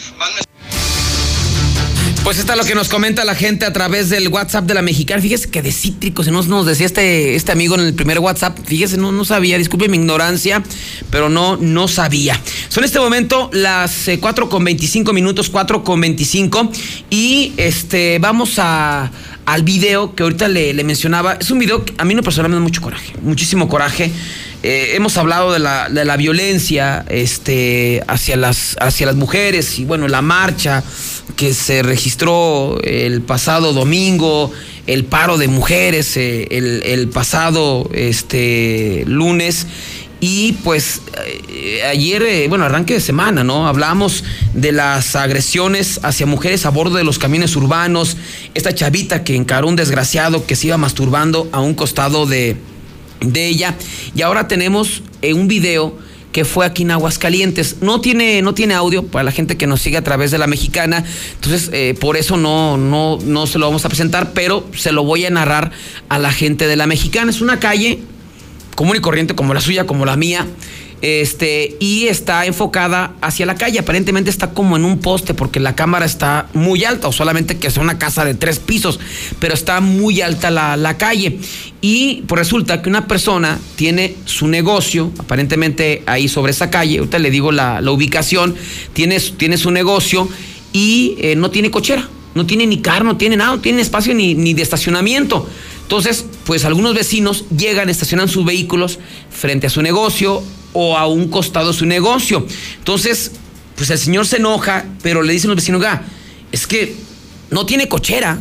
[2.23, 5.21] Pues está lo que nos comenta la gente a través del WhatsApp de la mexicana.
[5.21, 8.57] Fíjese que de cítricos, nos, nos decía este, este amigo en el primer WhatsApp.
[8.65, 10.63] Fíjese, no, no sabía, disculpe mi ignorancia,
[11.11, 12.39] pero no, no sabía.
[12.69, 16.71] Son en este momento las 4 eh, con 25 minutos, 4 con 25.
[17.09, 19.11] Y este, vamos a,
[19.45, 21.33] al video que ahorita le, mencionaba.
[21.33, 24.11] Es un video que a mí no personalmente me da mucho coraje, muchísimo coraje.
[24.63, 29.83] Eh, hemos hablado de la, de la violencia este, hacia, las, hacia las mujeres y
[29.83, 30.81] bueno, la marcha
[31.35, 34.51] que se registró el pasado domingo,
[34.87, 39.67] el paro de mujeres eh, el, pasado este, lunes.
[40.19, 41.01] Y pues
[41.49, 43.67] eh, ayer, eh, bueno, arranque de semana, ¿no?
[43.67, 48.15] Hablamos de las agresiones hacia mujeres a bordo de los camiones urbanos,
[48.53, 52.55] esta chavita que encaró un desgraciado que se iba masturbando a un costado de,
[53.19, 53.75] de ella.
[54.15, 55.97] Y ahora tenemos un video
[56.33, 57.77] que fue aquí en Aguascalientes.
[57.79, 60.47] No tiene, no tiene audio para la gente que nos sigue a través de la
[60.47, 64.91] mexicana, entonces eh, por eso no, no, no se lo vamos a presentar, pero se
[64.91, 65.71] lo voy a narrar
[66.09, 67.29] a la gente de la mexicana.
[67.29, 67.99] Es una calle
[68.75, 70.45] común y corriente como la suya, como la mía.
[71.03, 73.77] Este, y está enfocada hacia la calle.
[73.77, 77.67] Aparentemente está como en un poste porque la cámara está muy alta, o solamente que
[77.67, 79.01] es una casa de tres pisos,
[79.37, 81.39] pero está muy alta la, la calle.
[81.81, 87.19] Y pues resulta que una persona tiene su negocio, aparentemente ahí sobre esa calle, ahorita
[87.19, 88.55] le digo la, la ubicación,
[88.93, 90.29] tiene, tiene su negocio
[90.71, 94.13] y eh, no tiene cochera, no tiene ni carro, no tiene nada, no tiene espacio
[94.13, 95.49] ni, ni de estacionamiento.
[95.83, 100.41] Entonces, pues algunos vecinos llegan, estacionan sus vehículos frente a su negocio
[100.73, 102.45] o a un costado de su negocio.
[102.79, 103.31] Entonces,
[103.75, 106.03] pues el señor se enoja, pero le dicen los vecinos, "Ga,
[106.51, 106.95] es que
[107.51, 108.39] no tiene cochera.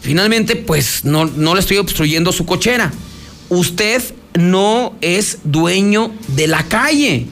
[0.00, 2.92] Finalmente, pues no, no le estoy obstruyendo su cochera.
[3.48, 4.02] Usted
[4.34, 7.26] no es dueño de la calle.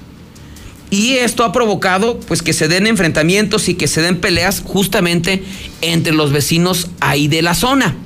[0.91, 5.43] Y esto ha provocado pues que se den enfrentamientos y que se den peleas justamente
[5.81, 7.97] entre los vecinos ahí de la zona.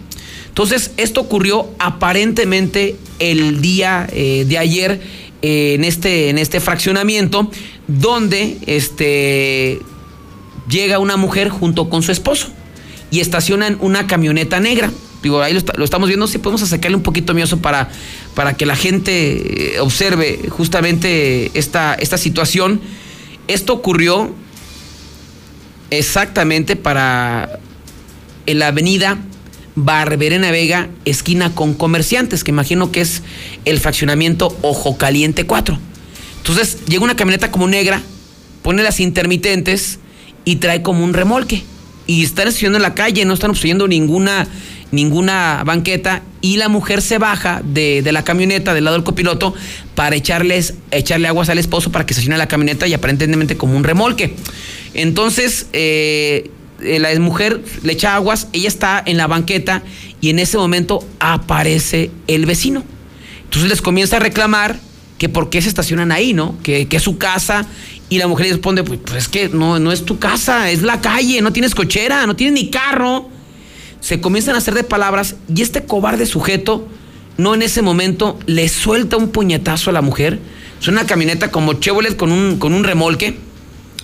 [0.50, 5.00] Entonces, esto ocurrió aparentemente el día eh, de ayer
[5.42, 7.50] eh, en, este, en este fraccionamiento,
[7.86, 9.78] donde este,
[10.68, 12.48] llega una mujer junto con su esposo
[13.12, 14.90] y estacionan una camioneta negra.
[15.22, 17.88] Digo, ahí lo, estamos viendo, si podemos acercarle un poquito mioso para,
[18.34, 22.80] para que la gente eh, observe justamente esta, esta situación.
[23.46, 24.34] Esto ocurrió
[25.90, 27.60] exactamente para
[28.46, 29.18] en la avenida
[29.84, 33.22] Barberena Vega, esquina con comerciantes, que imagino que es
[33.64, 35.78] el fraccionamiento Ojo Caliente 4.
[36.38, 38.02] Entonces llega una camioneta como negra,
[38.62, 39.98] pone las intermitentes
[40.44, 41.64] y trae como un remolque.
[42.06, 44.48] Y están estacionando en la calle, no están obstruyendo ninguna,
[44.90, 46.22] ninguna banqueta.
[46.40, 49.54] Y la mujer se baja de, de la camioneta del lado del copiloto
[49.94, 53.84] para echarles, echarle aguas al esposo para que estacione la camioneta y aparentemente como un
[53.84, 54.34] remolque.
[54.94, 56.50] Entonces, eh,
[56.82, 59.82] la mujer le echa aguas, ella está en la banqueta
[60.20, 62.84] y en ese momento aparece el vecino.
[63.44, 64.78] Entonces les comienza a reclamar
[65.18, 66.56] que por qué se estacionan ahí, ¿no?
[66.62, 67.66] Que, que es su casa.
[68.08, 71.00] Y la mujer responde, pues, pues es que no, no es tu casa, es la
[71.00, 73.28] calle, no tienes cochera, no tienes ni carro.
[74.00, 76.88] Se comienzan a hacer de palabras y este cobarde sujeto,
[77.36, 80.38] no en ese momento, le suelta un puñetazo a la mujer.
[80.80, 83.36] Es una camioneta como Chevrolet con un, con un remolque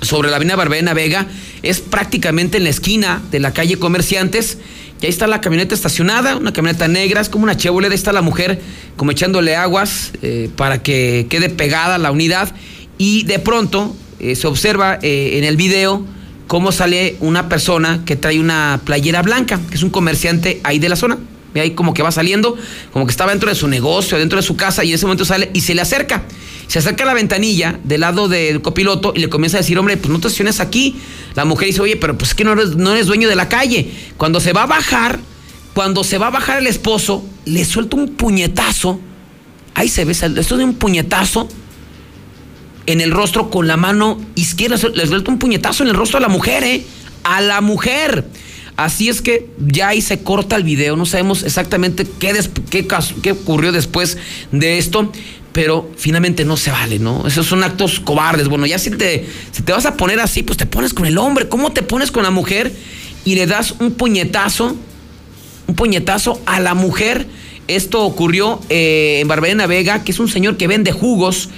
[0.00, 1.26] sobre la avenida Barbena Vega,
[1.62, 4.58] es prácticamente en la esquina de la calle Comerciantes.
[5.00, 7.90] Y ahí está la camioneta estacionada, una camioneta negra, es como una Chevrolet.
[7.90, 8.60] Ahí está la mujer
[8.96, 12.54] como echándole aguas eh, para que quede pegada la unidad.
[12.98, 16.04] Y de pronto eh, se observa eh, en el video
[16.46, 20.88] cómo sale una persona que trae una playera blanca, que es un comerciante ahí de
[20.88, 21.18] la zona.
[21.52, 22.56] Ve ahí como que va saliendo,
[22.92, 25.24] como que estaba dentro de su negocio, dentro de su casa, y en ese momento
[25.24, 26.22] sale y se le acerca.
[26.66, 29.96] Se acerca a la ventanilla del lado del copiloto y le comienza a decir, hombre,
[29.96, 30.96] pues no te estaciones aquí.
[31.34, 33.48] La mujer dice, oye, pero pues es que no eres, no eres dueño de la
[33.48, 33.90] calle.
[34.16, 35.20] Cuando se va a bajar,
[35.74, 39.00] cuando se va a bajar el esposo, le suelta un puñetazo.
[39.74, 41.48] Ahí se ve, esto de un puñetazo
[42.86, 44.76] en el rostro con la mano izquierda.
[44.94, 46.84] Le suelta un puñetazo en el rostro a la mujer, ¿eh?
[47.24, 48.26] A la mujer.
[48.76, 50.96] Así es que ya ahí se corta el video.
[50.96, 52.34] No sabemos exactamente qué,
[52.70, 52.86] qué,
[53.22, 54.18] qué ocurrió después
[54.52, 55.12] de esto.
[55.56, 57.26] Pero finalmente no se vale, ¿no?
[57.26, 58.46] Esos son actos cobardes.
[58.48, 61.16] Bueno, ya si te, si te vas a poner así, pues te pones con el
[61.16, 61.48] hombre.
[61.48, 62.70] ¿Cómo te pones con la mujer?
[63.24, 64.76] Y le das un puñetazo
[65.68, 67.26] un puñetazo a la mujer.
[67.68, 71.48] Esto ocurrió eh, en Barberena Vega, que es un señor que vende jugos.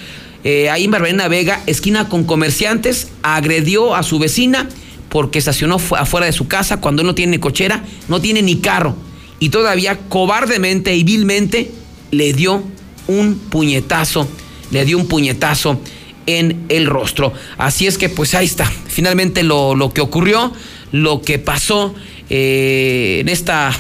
[0.45, 4.69] eh, ahí en Barberena Vega, esquina con comerciantes, agredió a su vecina
[5.09, 8.95] porque estacionó fu- afuera de su casa cuando no tiene cochera, no tiene ni carro.
[9.41, 11.73] Y todavía cobardemente y vilmente
[12.13, 12.63] le dio
[13.09, 14.29] un puñetazo,
[14.71, 15.81] le dio un puñetazo
[16.27, 17.33] en el rostro.
[17.57, 20.53] Así es que pues ahí está, finalmente lo, lo que ocurrió,
[20.93, 21.95] lo que pasó
[22.31, 23.73] eh, en esta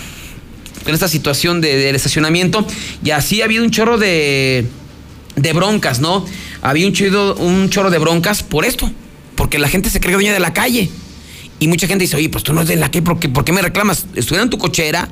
[0.86, 2.66] en esta situación de- del estacionamiento.
[3.04, 4.64] Y así ha habido un chorro de,
[5.36, 6.24] de broncas, ¿no?
[6.62, 8.90] Había un, chido, un chorro de broncas por esto,
[9.34, 10.88] porque la gente se cree dueña de la calle.
[11.60, 13.44] Y mucha gente dice, oye, pues tú no eres de la calle, ¿por qué, por
[13.44, 14.06] qué me reclamas?
[14.14, 15.10] Estuviera en tu cochera,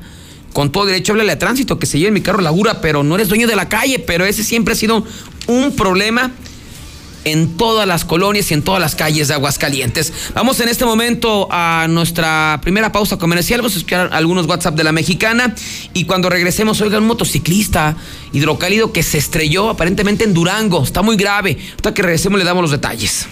[0.56, 3.16] con todo derecho, háblale a tránsito, que se lleve mi carro la gura, pero no
[3.16, 5.04] eres dueño de la calle, pero ese siempre ha sido
[5.48, 6.32] un problema
[7.24, 10.14] en todas las colonias y en todas las calles de Aguascalientes.
[10.32, 13.60] Vamos en este momento a nuestra primera pausa comercial.
[13.60, 15.54] Vamos a escuchar algunos WhatsApp de la mexicana.
[15.92, 17.94] Y cuando regresemos, oiga, un motociclista
[18.32, 20.82] hidrocálido que se estrelló aparentemente en Durango.
[20.82, 21.58] Está muy grave.
[21.76, 23.26] Hasta que regresemos le damos los detalles.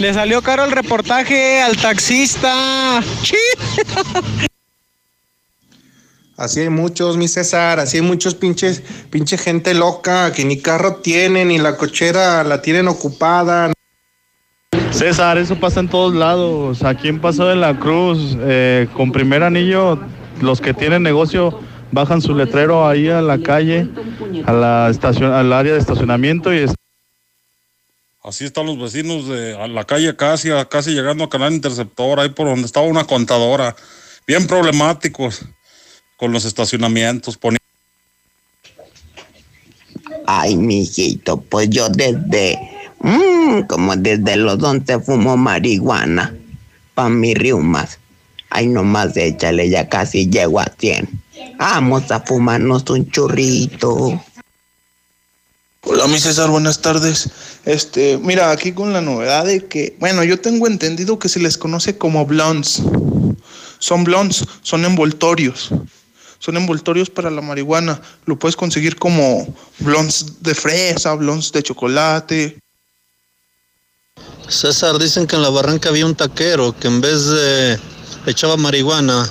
[0.00, 3.00] Le salió caro el reportaje al taxista.
[6.38, 10.94] Así hay muchos, mi César, así hay muchos pinches, pinche gente loca que ni carro
[11.02, 13.72] tienen, ni la cochera la tienen ocupada.
[14.92, 16.84] César, eso pasa en todos lados.
[16.84, 19.98] Aquí en Paso de la Cruz, eh, con primer anillo,
[20.40, 21.58] los que tienen negocio
[21.90, 23.88] bajan su letrero ahí a la calle,
[24.46, 26.74] a la estación, al área de estacionamiento y es-
[28.22, 32.28] Así están los vecinos de a la calle casi, casi llegando a Canal Interceptor, ahí
[32.28, 33.74] por donde estaba una contadora.
[34.26, 35.40] Bien problemáticos
[36.18, 37.38] con los estacionamientos.
[37.40, 37.56] poni-
[40.26, 42.58] Ay, mijito, pues yo desde,
[43.00, 46.34] mm, como desde los 11 fumo marihuana
[46.94, 47.98] pa' mis riumas.
[48.50, 51.08] Ay, nomás échale, ya casi llego a 100.
[51.58, 54.20] Vamos a fumarnos un churrito.
[55.82, 57.30] Hola, mi César, buenas tardes.
[57.64, 61.56] Este, mira, aquí con la novedad de que, bueno, yo tengo entendido que se les
[61.56, 62.82] conoce como blondes.
[63.78, 65.70] Son blondes, son envoltorios.
[66.38, 68.00] Son envoltorios para la marihuana.
[68.26, 69.46] Lo puedes conseguir como
[69.80, 72.58] blondes de fresa, blondes de chocolate.
[74.48, 77.78] César, dicen que en la barranca había un taquero que en vez de
[78.26, 79.30] echaba marihuana.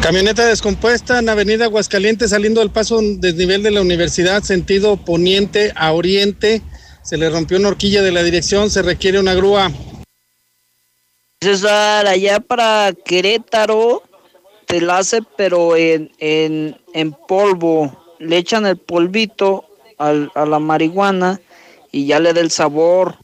[0.00, 5.90] Camioneta descompuesta en Avenida Aguascalientes saliendo del paso desnivel de la universidad, sentido poniente a
[5.92, 6.62] oriente.
[7.02, 9.72] Se le rompió una horquilla de la dirección, se requiere una grúa.
[11.40, 14.02] César, allá para Querétaro
[14.66, 18.04] te la hace, pero en, en, en polvo.
[18.18, 19.64] Le echan el polvito
[19.98, 21.40] al- a la marihuana
[21.92, 23.16] y ya le da el sabor.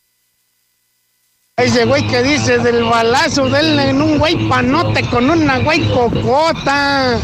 [1.57, 7.19] Ese güey que dice del balazo, denle en un güey panote con una güey cocota.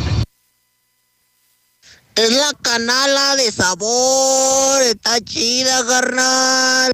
[2.15, 6.93] Es la canala de sabor, está chida, carnal.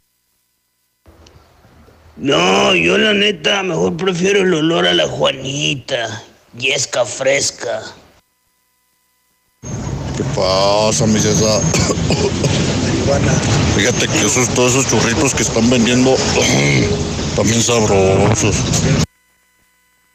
[2.16, 6.22] No, yo la neta mejor prefiero el olor a la Juanita.
[6.56, 7.82] Yesca fresca.
[10.16, 11.60] ¿Qué pasa, mi César?
[13.76, 16.14] Fíjate que esos, todos esos churritos que están vendiendo
[17.36, 18.56] también sabrosos.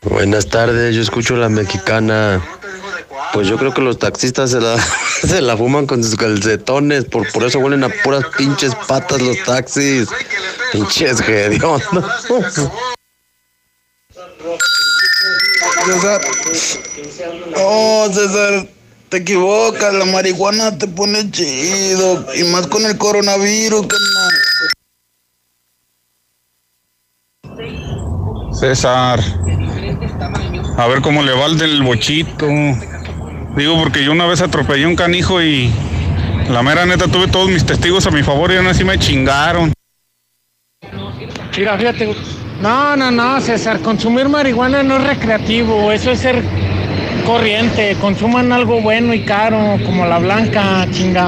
[0.01, 2.41] Buenas tardes, yo escucho la mexicana.
[3.33, 4.77] Pues yo creo que los taxistas se la,
[5.27, 9.43] se la fuman con sus calcetones, por, por eso huelen a puras pinches patas los
[9.43, 10.07] taxis.
[10.71, 11.91] Pinches hediondos.
[15.85, 16.21] César.
[17.55, 18.67] No, César,
[19.09, 19.93] te equivocas.
[19.93, 22.25] La marihuana te pone chido.
[22.35, 24.33] Y más con el coronavirus, carnal.
[28.53, 29.21] César,
[30.77, 32.47] a ver cómo le va el del bochito.
[33.55, 35.71] Digo, porque yo una vez atropellé un canijo y
[36.49, 39.71] la mera neta tuve todos mis testigos a mi favor y aún así me chingaron.
[41.57, 42.38] Mira, fíjate.
[42.61, 46.43] No, no, no, César, consumir marihuana no es recreativo, eso es ser
[47.25, 47.95] corriente.
[48.01, 51.27] Consuman algo bueno y caro, como la blanca, chinga.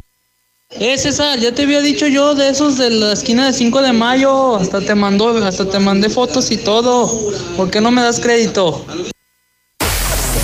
[0.72, 3.94] Eh, César, ya te había dicho yo de esos de la esquina de 5 de
[3.94, 4.58] mayo.
[4.58, 7.10] Hasta te mandó, hasta te mandé fotos y todo.
[7.56, 8.86] ¿Por qué no me das crédito?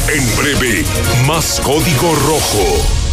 [0.08, 0.86] En breve,
[1.28, 3.07] más código rojo.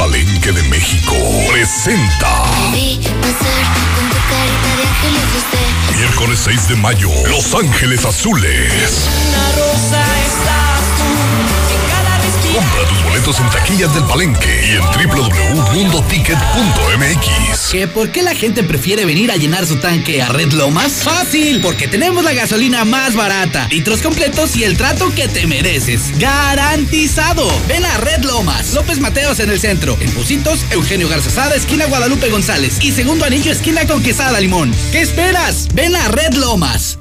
[0.00, 1.14] Palenque de México
[1.50, 2.44] presenta.
[5.94, 9.10] Miércoles 6 de mayo, Los Ángeles Azules.
[12.52, 17.70] Compra tus boletos en taquillas del Palenque y en www.mundoticket.mx.
[17.70, 21.04] ¿Que por qué la gente prefiere venir a llenar su tanque a Red Lomas?
[21.04, 26.18] Fácil, porque tenemos la gasolina más barata, litros completos y el trato que te mereces.
[26.18, 27.48] ¡Garantizado!
[27.68, 32.30] Ven a Red Lomas, López Mateos en el centro, en Pusitos, Eugenio Garzazada, esquina Guadalupe
[32.30, 34.74] González y segundo anillo, esquina con Quesada Limón.
[34.90, 35.68] ¿Qué esperas?
[35.72, 36.98] Ven a Red Lomas.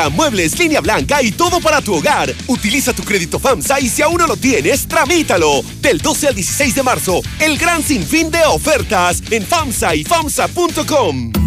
[0.10, 2.34] muebles, línea blanca y todo para tu hogar.
[2.48, 5.64] Utiliza tu crédito FAMSA y si aún no lo tienes, tramítalo.
[5.82, 11.47] Del 12 al 16 de marzo, el gran sinfín de ofertas en FAMSA y FAMSA.com.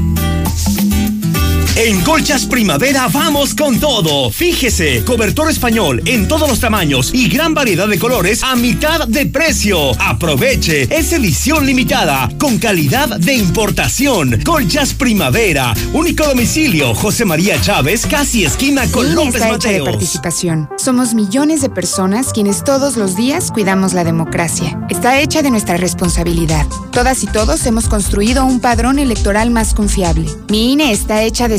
[1.82, 4.30] En Colchas Primavera vamos con todo.
[4.30, 9.24] Fíjese, cobertor español en todos los tamaños y gran variedad de colores a mitad de
[9.24, 9.98] precio.
[9.98, 14.42] Aproveche, es edición limitada con calidad de importación.
[14.44, 19.88] Colchas Primavera, único domicilio, José María Chávez, casi esquina con INE López hecha de Mateos.
[19.88, 20.68] participación.
[20.76, 24.78] Somos millones de personas quienes todos los días cuidamos la democracia.
[24.90, 26.66] Está hecha de nuestra responsabilidad.
[26.92, 30.26] Todas y todos hemos construido un padrón electoral más confiable.
[30.50, 31.58] Mi INE está hecha de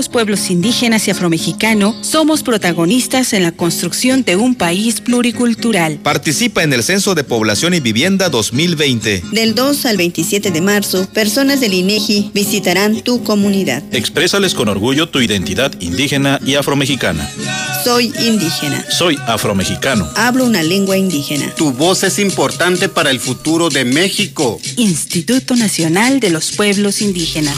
[0.01, 5.99] los pueblos indígenas y afromexicano somos protagonistas en la construcción de un país pluricultural.
[6.01, 9.25] Participa en el Censo de Población y Vivienda 2020.
[9.31, 13.83] Del 2 al 27 de marzo, personas del INEGI visitarán tu comunidad.
[13.91, 17.29] Exprésales con orgullo tu identidad indígena y afromexicana.
[17.83, 18.83] Soy indígena.
[18.89, 20.09] Soy afromexicano.
[20.15, 21.53] Hablo una lengua indígena.
[21.53, 24.59] Tu voz es importante para el futuro de México.
[24.77, 27.57] Instituto Nacional de los Pueblos Indígenas.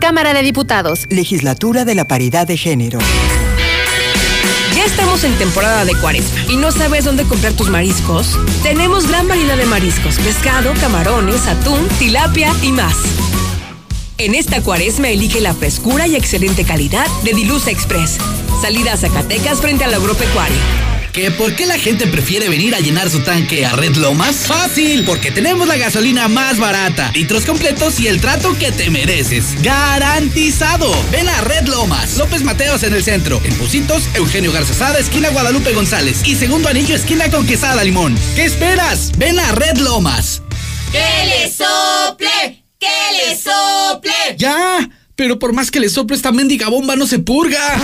[0.00, 1.06] Cámara de Diputados.
[1.10, 2.98] Legislatura de la Paridad de Género.
[4.74, 8.38] Ya estamos en temporada de cuaresma y no sabes dónde comprar tus mariscos.
[8.62, 12.96] Tenemos gran variedad de mariscos, pescado, camarones, atún, tilapia y más.
[14.16, 18.16] En esta cuaresma elige la frescura y excelente calidad de Dilusa Express.
[18.62, 20.99] Salida a Zacatecas frente al agropecuario.
[21.12, 24.46] ¿Que por qué la gente prefiere venir a llenar su tanque a Red Lomas?
[24.46, 29.60] Fácil, porque tenemos la gasolina más barata, litros completos y el trato que te mereces.
[29.60, 30.94] ¡Garantizado!
[31.10, 35.72] Ven a Red Lomas, López Mateos en el centro, en Pusitos, Eugenio Garzazada, esquina Guadalupe
[35.72, 38.16] González y segundo anillo, esquina con Quesada Limón.
[38.36, 39.10] ¿Qué esperas?
[39.18, 40.42] Ven a Red Lomas.
[40.92, 42.64] ¡Que le sople!
[42.78, 42.86] ¡Que
[43.28, 44.36] le sople!
[44.36, 44.88] ¡Ya!
[45.20, 47.78] Pero por más que le soplo esta mendiga bomba no se purga.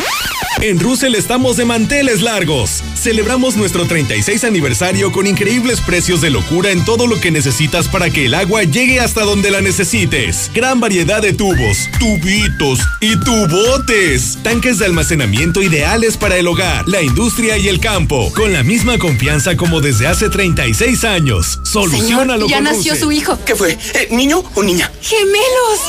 [0.63, 2.83] En Russell estamos de manteles largos.
[2.99, 8.09] Celebramos nuestro 36 aniversario con increíbles precios de locura en todo lo que necesitas para
[8.09, 10.51] que el agua llegue hasta donde la necesites.
[10.55, 14.39] Gran variedad de tubos, tubitos y tubotes.
[14.43, 18.33] Tanques de almacenamiento ideales para el hogar, la industria y el campo.
[18.35, 21.61] Con la misma confianza como desde hace 36 años.
[21.65, 23.05] Solucionalo Señor, ya con nació Russell.
[23.05, 23.39] su hijo.
[23.45, 23.73] ¿Qué fue?
[23.73, 24.91] Eh, ¿Niño o niña?
[25.03, 25.81] ¡Gemelos!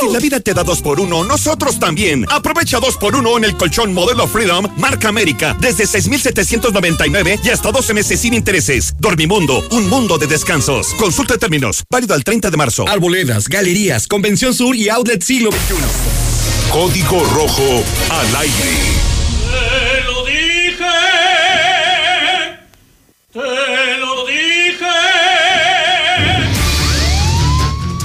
[0.00, 2.24] Si la vida te da dos por uno, nosotros también.
[2.30, 7.70] Aprovecha dos por uno en el colchón modelo Freedom, marca América, desde 6,799 y hasta
[7.70, 8.94] 12 meses sin intereses.
[8.98, 10.94] Dormimundo, un mundo de descansos.
[10.94, 12.88] Consulta términos, válido al 30 de marzo.
[12.88, 15.74] Arboledas, galerías, Convención Sur y Outlet Siglo XXI.
[16.72, 18.54] Código Rojo al aire.
[19.50, 20.84] Te lo dije.
[23.32, 23.69] Te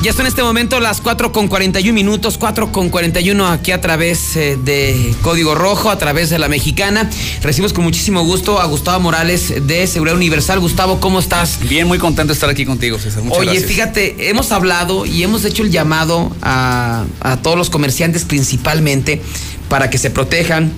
[0.05, 3.81] Ya son en este momento las 4 con 41 minutos, 4 con 41 aquí a
[3.81, 7.09] través eh, de Código Rojo, a través de la Mexicana.
[7.41, 10.59] Recibimos con muchísimo gusto a Gustavo Morales de Seguridad Universal.
[10.59, 11.57] Gustavo, ¿cómo estás?
[11.67, 13.23] Bien, muy contento de estar aquí contigo, César.
[13.23, 13.67] Muchas Oye, gracias.
[13.67, 19.23] fíjate, hemos hablado y hemos hecho el llamado a, a todos los comerciantes principalmente
[19.69, 20.71] para que se protejan,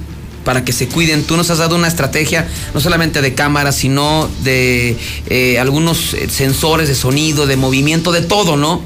[0.46, 1.26] para que se cuiden.
[1.26, 4.96] Tú nos has dado una estrategia no solamente de cámaras, sino de
[5.30, 8.82] eh, algunos eh, sensores de sonido, de movimiento, de todo, ¿no?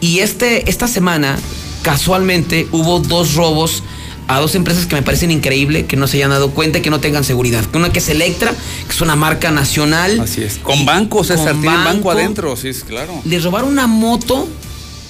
[0.00, 1.38] Y este, esta semana,
[1.82, 3.82] casualmente, hubo dos robos
[4.28, 6.90] a dos empresas que me parecen increíble, que no se hayan dado cuenta y que
[6.90, 7.64] no tengan seguridad.
[7.74, 8.52] Una que es Electra,
[8.86, 10.20] que es una marca nacional.
[10.20, 10.58] Así es.
[10.58, 12.10] Con banco, César, banco banco.
[12.12, 13.20] adentro, sí, es claro.
[13.24, 14.48] Les robaron una moto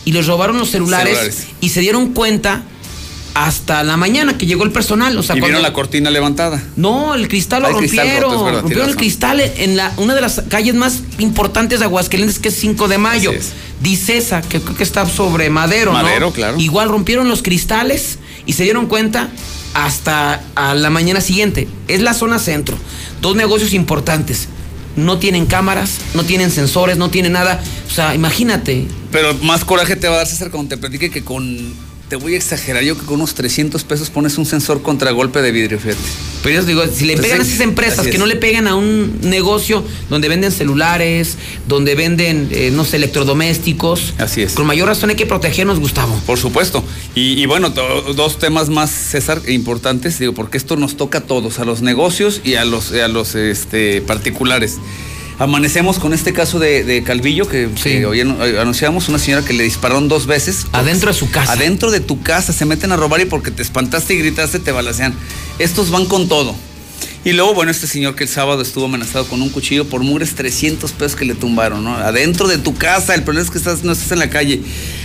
[0.07, 1.47] y les robaron los celulares, Celulares.
[1.61, 2.65] y se dieron cuenta
[3.35, 5.17] hasta la mañana que llegó el personal.
[5.17, 6.63] O sea, y cuando- vieron la cortina levantada.
[6.77, 8.31] no, el cristal lo Ah, el cristal rompieron.
[8.33, 12.39] roto, verdad, rompieron el cristal en la, una de las calles más importantes de Aguascalientes,
[12.39, 13.33] que es 5 de mayo.
[13.81, 16.03] Dicesa, que creo que está sobre Madero, ¿no?
[16.03, 16.59] Madero, claro.
[16.59, 19.29] Igual rompieron los cristales y se dieron cuenta
[19.73, 21.69] hasta a la mañana siguiente.
[21.89, 22.77] Es la zona centro.
[23.23, 24.49] Dos negocios importantes.
[24.97, 27.63] No tienen cámaras, no tienen sensores, no tienen nada.
[27.89, 28.87] O sea, imagínate.
[29.13, 31.73] Pero más coraje te va a dar, César, cuando te platique que con.
[32.11, 35.43] Te voy a exagerar, yo que con unos 300 pesos pones un sensor contra golpe
[35.43, 36.01] de vidrio, fíjate.
[36.43, 38.75] Pero yo digo, si le Pues pegan a esas empresas, que no le pegan a
[38.75, 41.39] un negocio donde venden celulares,
[41.69, 44.15] donde venden, eh, no sé, electrodomésticos.
[44.19, 44.55] Así es.
[44.55, 46.21] Con mayor razón hay que protegernos, Gustavo.
[46.27, 46.83] Por supuesto.
[47.15, 51.61] Y, y bueno, dos temas más, César, importantes, digo, porque esto nos toca a todos,
[51.61, 54.79] a los negocios y a los, a los este, particulares.
[55.41, 59.55] Amanecemos con este caso de, de Calvillo que, que hoy eh, anunciamos, una señora que
[59.55, 60.67] le dispararon dos veces.
[60.73, 61.55] Adentro de su casa.
[61.55, 64.71] Adentro de tu casa, se meten a robar y porque te espantaste y gritaste te
[64.71, 65.15] balacean.
[65.59, 66.55] Estos van con todo.
[67.25, 70.35] Y luego, bueno, este señor que el sábado estuvo amenazado con un cuchillo por mugres
[70.35, 71.95] 300 pesos que le tumbaron, ¿no?
[71.95, 74.61] Adentro de tu casa, el problema es que estás, no estás en la calle.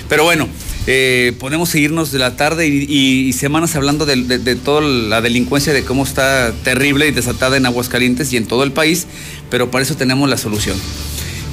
[0.09, 0.49] Pero bueno,
[0.87, 4.81] eh, podemos seguirnos de la tarde y, y- y semanas hablando de, de- de toda
[4.81, 9.07] la delincuencia, de cómo está terrible y desatada en Aguascalientes y en todo el país,
[9.49, 10.77] pero para eso tenemos la solución.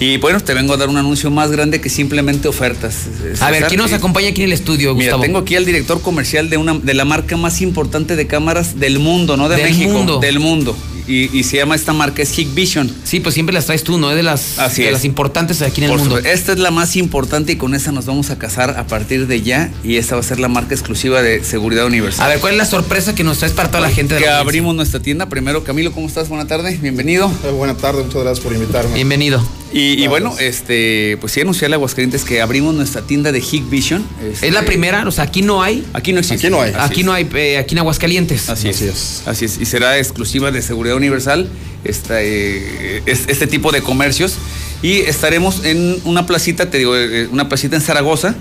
[0.00, 3.06] Y bueno, te vengo a dar un anuncio más grande que simplemente ofertas.
[3.40, 3.66] A ver.
[3.68, 5.22] ¿quién nos acompaña aquí en el estudio, Mira, Gustavo?
[5.22, 8.98] tengo aquí al director comercial de una de la marca más importante de cámaras del
[8.98, 10.18] mundo, no de Del México, mundo.
[10.18, 10.76] del mundo.
[11.06, 12.90] Y, y se llama esta marca es Hikvision.
[13.04, 14.10] Sí, pues siempre las traes tú, ¿no?
[14.10, 14.94] Es de las, Así de es.
[14.94, 16.16] las importantes aquí en el mundo.
[16.16, 16.28] supuesto.
[16.28, 19.42] Esta es la más importante y con esa nos vamos a casar a partir de
[19.42, 19.70] ya.
[19.82, 22.24] Y esta va a ser la marca exclusiva de Seguridad Universal.
[22.26, 24.26] A ver, ¿cuál es la sorpresa que nos traes para toda la gente de que
[24.26, 25.28] la abrimos nuestra tienda.
[25.28, 26.28] Primero, Camilo, ¿cómo estás?
[26.28, 27.28] Buena tarde, bienvenido.
[27.56, 28.94] buena tarde, muchas gracias por invitarme.
[28.94, 29.42] Bienvenido.
[29.74, 34.04] Y, y bueno, este, pues sí anunciarle a Aguascalientes que abrimos nuestra tienda de Hikvision.
[34.30, 35.86] Este, Es la primera, o sea, aquí no hay.
[35.94, 36.46] Aquí no existe.
[36.48, 36.72] Aquí no hay.
[36.76, 38.50] Aquí no hay, eh, aquí en Aguascalientes.
[38.50, 39.22] Así es.
[39.26, 39.58] Así es.
[39.58, 41.48] Y será exclusiva de Seguridad Universal
[41.84, 44.34] esta, eh, es- este tipo de comercios.
[44.82, 48.34] Y estaremos en una placita, te digo, eh, una placita en Zaragoza.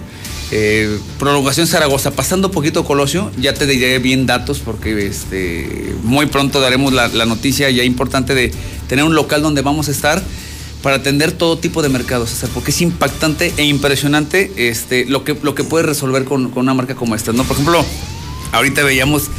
[0.54, 6.60] eh, prolongación Zaragoza, pasando poquito Colosio, ya te diré bien datos porque este, muy pronto
[6.60, 8.52] daremos la, la noticia ya importante de
[8.90, 10.22] tener un local donde vamos a estar
[10.84, 15.56] para atender todo tipo de mercados, porque es impactante e impresionante este, lo, que, lo
[15.56, 17.32] que puedes resolver con, con una marca como esta.
[17.32, 17.46] ¿no?
[17.46, 17.86] Por ejemplo,
[18.52, 19.30] ahorita veíamos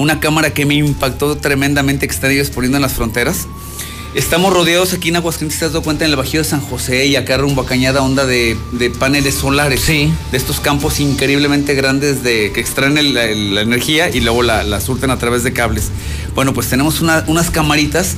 [0.00, 3.46] una cámara que me impactó tremendamente que están ellos poniendo en las fronteras.
[4.12, 7.06] Estamos rodeados aquí en Aguascalientes, te has dado cuenta, en el Bajío de San José
[7.06, 9.82] y acá rumbo a Cañada Onda de, de paneles solares.
[9.82, 10.12] Sí.
[10.32, 14.64] De estos campos increíblemente grandes de, que extraen el- el- la energía y luego la,
[14.64, 15.90] la surten a través de cables.
[16.34, 18.16] Bueno, pues tenemos una- unas camaritas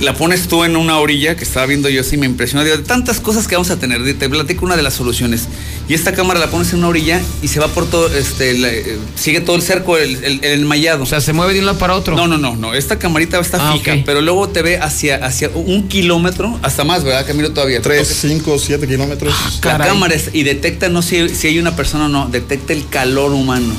[0.00, 2.64] la pones tú en una orilla que estaba viendo yo, sí me impresionó.
[2.64, 5.48] Digo, de tantas cosas que vamos a tener, te platico una de las soluciones.
[5.88, 8.68] Y esta cámara la pones en una orilla y se va por todo, este, la-
[8.72, 11.04] eh, sigue todo el cerco, el, el, el enmayado.
[11.04, 12.14] O sea, se mueve de un lado para otro.
[12.16, 12.74] No, no, no, no.
[12.74, 17.02] Esta camarita está Ah, fija, pero luego te ve hacia, hacia un kilómetro, hasta más,
[17.04, 17.52] ¿verdad, Camilo?
[17.52, 17.80] Todavía.
[17.80, 19.32] 3, 5, 7 kilómetros.
[19.64, 22.86] La cámara es- y detecta, no sé si hay una persona o no, detecta el
[22.88, 23.72] calor humano.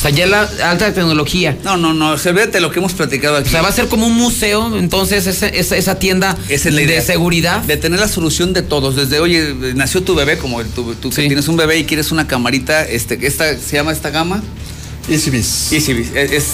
[0.00, 1.58] O sea, ya la alta tecnología.
[1.62, 3.48] No, no, no, se ve de lo que hemos platicado aquí.
[3.48, 6.74] O sea, va a ser como un museo, entonces, esa, esa, esa tienda Esa es
[6.74, 7.60] la de seguridad.
[7.64, 8.96] De tener la solución de todos.
[8.96, 12.82] Desde, oye, nació tu bebé, como el- tú, tienes un bebé y quieres una camarita,
[12.82, 14.42] este, esta, se llama esta gama.
[15.08, 15.72] EasyBiz.
[15.72, 16.10] EasyBiz.
[16.14, 16.44] Es, es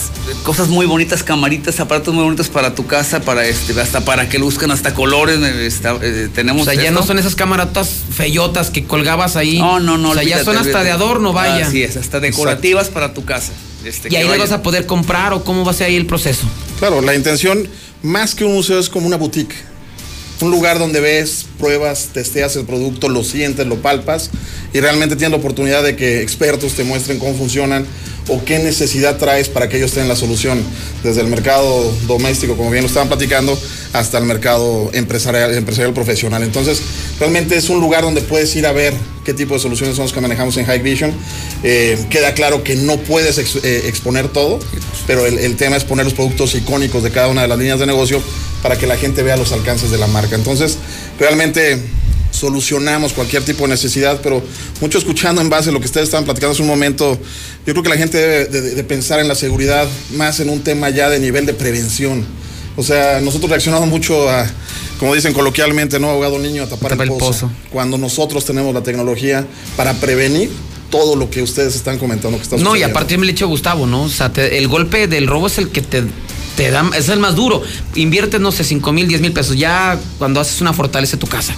[0.45, 4.39] cosas muy bonitas, camaritas, aparatos muy bonitos para tu casa, para este, hasta para que
[4.39, 5.39] luzcan hasta colores.
[5.43, 6.95] eh, está- eh, tenemos O sea, ya esto.
[7.01, 9.59] no son esas camaratas feyotas que colgabas ahí.
[9.59, 10.11] No, no, no.
[10.11, 10.85] O sea, ya son hasta olvídate.
[10.85, 11.67] de adorno, vaya.
[11.67, 13.53] Así es, hasta decorativas para tu casa.
[13.85, 14.39] Este, Y ahí vaya.
[14.43, 16.43] vas a poder comprar o cómo va a ser ahí el proceso.
[16.79, 17.69] Claro, la intención,
[18.03, 19.55] más que un museo, es como una boutique.
[20.41, 24.31] Un lugar donde ves, pruebas, testeas el producto, lo sientes, lo palpas
[24.75, 27.87] y realmente tienes la oportunidad de que expertos te muestren cómo funcionan
[28.29, 30.63] o qué necesidad traes para que ellos tengan la solución.
[31.03, 33.59] Desde el mercado doméstico, como bien lo estaban platicando,
[33.93, 36.43] hasta el mercado empresarial, empresarial profesional.
[36.43, 36.81] Entonces,
[37.21, 40.13] realmente es un lugar donde puedes ir a ver qué tipo de soluciones son las
[40.13, 41.13] que manejamos en High Vision.
[41.63, 44.59] Eh, queda claro que no puedes eh, exponer todo,
[45.07, 47.87] pero el tema es poner los productos icónicos de cada una de las líneas de
[47.87, 48.23] negocio
[48.63, 50.35] para que la gente vea los alcances de la marca.
[50.35, 50.79] Entonces,
[51.19, 51.81] realmente
[52.37, 54.43] solucionamos cualquier tipo de necesidad, pero
[54.81, 57.19] mucho escuchando en base a lo que ustedes estaban platicando hace un momento,
[57.67, 60.61] yo creo que la gente debe de, de pensar en la seguridad más en un
[60.61, 62.25] tema ya de nivel de prevención.
[62.77, 64.47] O sea, nosotros reaccionamos mucho a,
[64.99, 69.47] como dicen coloquialmente, no ahogado niño a tapar, el, pozo, Cuando nosotros tenemos la tecnología
[69.77, 70.51] para prevenir
[70.91, 73.87] todo lo que ustedes están comentando que está No, y aparte me le echo Gustavo,
[73.87, 74.03] ¿no?
[74.03, 76.05] O sea, te- el golpe del robo es el que te,
[76.57, 77.63] te da, es el más duro.
[77.95, 79.57] Inviertes, no sé, 5 mil, 10 mil pesos.
[79.57, 81.55] Ya cuando haces una fortaleza tu casa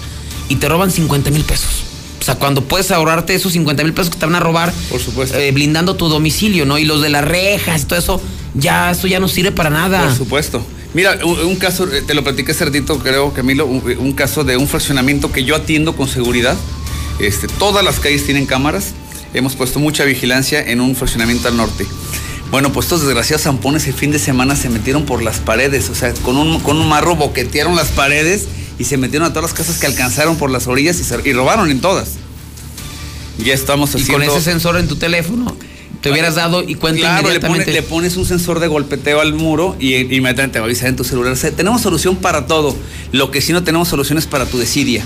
[0.49, 1.83] y te roban 50 mil pesos.
[2.19, 4.99] O sea, cuando puedes ahorrarte esos 50 mil pesos que te van a robar, Por
[4.99, 5.37] supuesto.
[5.37, 6.77] eh, blindando tu domicilio, ¿no?
[6.77, 8.21] Y los de las rejas y todo eso,
[8.55, 10.03] ya eso ya no sirve para nada.
[10.03, 10.61] Por supuesto.
[10.93, 14.43] Mira, un, un caso, eh, te lo platiqué hace ratito, creo, Camilo, un, un caso
[14.43, 16.57] de un fraccionamiento que yo atiendo con seguridad.
[17.19, 18.87] Este, todas las calles tienen cámaras.
[19.33, 21.85] Hemos puesto mucha vigilancia en un fraccionamiento al norte.
[22.51, 25.95] Bueno, pues estos desgraciados zampones el fin de semana se metieron por las paredes, o
[25.95, 28.45] sea, con un, con un marro boquetearon las paredes
[28.79, 31.33] y se metieron a todas las casas que alcanzaron por las orillas y, se- y
[31.33, 32.13] robaron en todas.
[33.37, 34.25] Ya estamos Y haciendo...
[34.25, 35.55] con ese sensor en tu teléfono,
[36.01, 37.65] te hubieras dado y cuenta Claro, le, inmediatamente.
[37.65, 40.67] pone- le pones un sensor de golpeteo al muro y y inmediatamente te va a
[40.67, 41.33] avisar en tu celular.
[41.33, 42.75] O sea, tenemos solución para todo.
[43.11, 45.03] Lo que sí no tenemos solución es para tu desidia.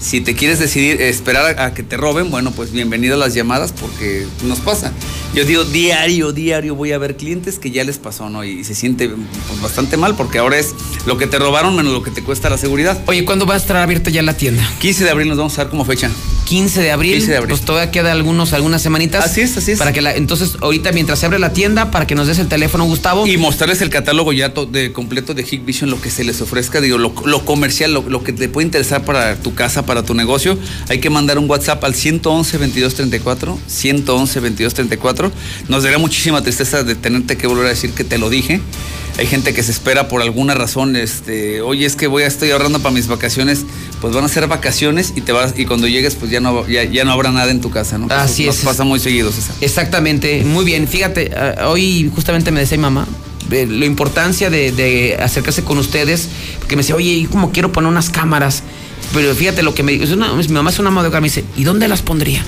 [0.00, 3.32] Si te quieres decidir esperar a, a que te roben, bueno, pues bienvenido a las
[3.32, 4.92] llamadas porque nos pasa.
[5.34, 8.44] Yo digo, diario, diario voy a ver clientes que ya les pasó, ¿no?
[8.44, 10.74] Y se siente pues, bastante mal porque ahora es
[11.06, 13.02] lo que te robaron menos lo que te cuesta la seguridad.
[13.06, 14.62] Oye, ¿cuándo va a estar abierta ya la tienda?
[14.78, 16.08] 15 de abril nos vamos a dar como fecha.
[16.44, 17.14] 15 de abril.
[17.14, 17.48] 15 de abril.
[17.50, 19.24] Pues todavía queda algunos, algunas semanitas.
[19.24, 19.78] Así es, así es.
[19.78, 22.46] Para que la, entonces, ahorita mientras se abre la tienda, para que nos des el
[22.48, 23.26] teléfono, Gustavo.
[23.26, 26.40] Y mostrarles el catálogo ya to- de completo de Hik Vision, lo que se les
[26.42, 30.04] ofrezca, digo, lo, lo comercial, lo, lo que te puede interesar para tu casa, para
[30.04, 30.56] tu negocio.
[30.90, 34.40] Hay que mandar un WhatsApp al 111 2234, 111
[35.30, 35.68] 2234.
[35.68, 38.60] Nos daría muchísima tristeza de tenerte que volver a decir que te lo dije.
[39.16, 42.50] Hay gente que se espera por alguna razón, este, oye, es que voy a estoy
[42.50, 43.64] ahorrando para mis vacaciones,
[44.00, 46.82] pues van a ser vacaciones y te vas y cuando llegues pues ya no ya,
[46.82, 48.08] ya no habrá nada en tu casa, ¿no?
[48.10, 48.56] Así es.
[48.56, 49.54] Pasa muy seguido, César.
[49.60, 50.88] Exactamente, muy bien.
[50.88, 53.06] Fíjate, ah, hoy justamente me decía mi mamá
[53.48, 57.70] de la importancia de, de acercarse con ustedes, porque me decía, oye, ¿y cómo quiero
[57.70, 58.64] poner unas cámaras?
[59.12, 61.86] Pero fíjate lo que me una- mi mamá es una hogar, me dice, ¿y dónde
[61.86, 62.42] las pondría?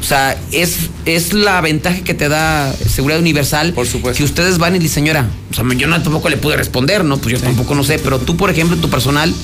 [0.00, 3.72] O sea, es, es la ventaja que te da seguridad universal.
[3.72, 4.18] Por supuesto.
[4.18, 7.18] Si ustedes van y dicen, señora, o sea, yo no, tampoco le pude responder, ¿no?
[7.18, 9.34] Pues yo tampoco no sé, pero tú, por ejemplo, en tu personal,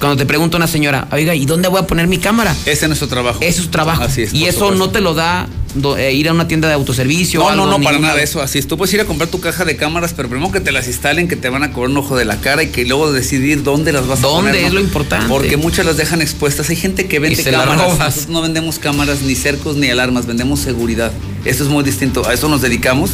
[0.00, 2.54] cuando te pregunta una señora, oiga, ¿y dónde voy a poner mi cámara?
[2.66, 3.38] Ese es nuestro trabajo.
[3.40, 4.02] Ese es su trabajo.
[4.02, 4.78] Así es, y eso supuesto.
[4.78, 7.40] no te lo da do- eh, ir a una tienda de autoservicio.
[7.40, 8.42] o No, algo, no, no, para ninguna- nada eso.
[8.42, 8.66] Así es.
[8.66, 11.28] Tú puedes ir a comprar tu caja de cámaras, pero primero que te las instalen,
[11.28, 13.92] que te van a cobrar un ojo de la cara y que luego decidir dónde
[13.92, 14.66] las vas a ¿Dónde poner.
[14.66, 15.26] es lo importante?
[15.28, 16.68] Porque muchas las dejan expuestas.
[16.70, 17.76] Hay gente que vende cámaras.
[17.76, 20.26] Nosotros no vendemos cámaras, ni cercos, ni alarmas.
[20.26, 21.12] Vendemos seguridad.
[21.44, 22.26] Eso es muy distinto.
[22.28, 23.10] A eso nos dedicamos.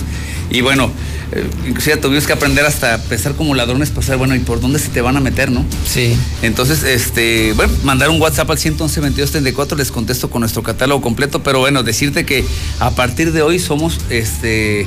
[0.50, 0.90] Y bueno,
[1.32, 4.88] eh, inclusive tuvimos que aprender hasta pensar como ladrones, pasar, bueno, ¿y por dónde se
[4.90, 5.64] te van a meter, no?
[5.86, 6.14] Sí.
[6.42, 11.00] Entonces, este, bueno, mandar un WhatsApp al 111 22 34, les contesto con nuestro catálogo
[11.02, 12.44] completo, pero bueno, decirte que
[12.80, 14.86] a partir de hoy somos, este, eh,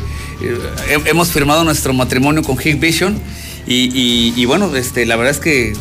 [0.90, 3.20] he- hemos firmado nuestro matrimonio con Hig Vision
[3.68, 5.74] y, y- y bueno, este, la verdad es que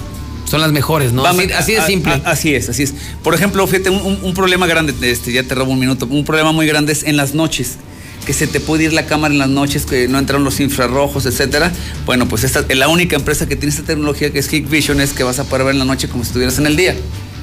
[0.50, 1.22] Son las mejores, ¿no?
[1.22, 2.12] Vamos, así, de simple.
[2.12, 2.94] a- así es, así es.
[3.22, 6.66] Por ejemplo, fíjate, un problema grande, este, ya te robo un minuto, un problema muy
[6.66, 7.76] grande es en las noches.
[8.24, 11.26] Que se te puede ir la cámara en las noches, que no entran los infrarrojos,
[11.26, 11.72] etcétera.
[12.06, 15.22] Bueno, pues esta la única empresa que tiene esta tecnología que es Hikvision es que
[15.22, 16.94] vas a poder ver en la noche como si estuvieras en el día.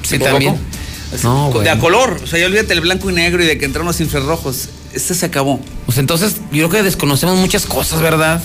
[0.02, 0.56] Sí, ¿Me también.
[1.14, 1.70] Así, No, de bueno.
[1.70, 4.00] a color, o sea, ya olvídate el blanco y negro y de que entraron los
[4.00, 4.68] infrarrojos.
[4.92, 5.60] Este se acabó.
[5.86, 8.42] Pues entonces, yo creo que desconocemos muchas cosas, ¿verdad?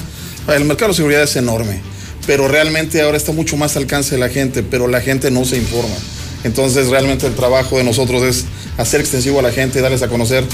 [0.48, 1.82] El mercado de seguridad es enorme,
[2.26, 5.44] pero realmente ahora está mucho más al alcance de la gente, pero la gente no
[5.46, 5.96] se informa.
[6.44, 8.46] Entonces realmente el trabajo de nosotros es
[8.78, 10.46] hacer extensivo a la gente, darles a conocer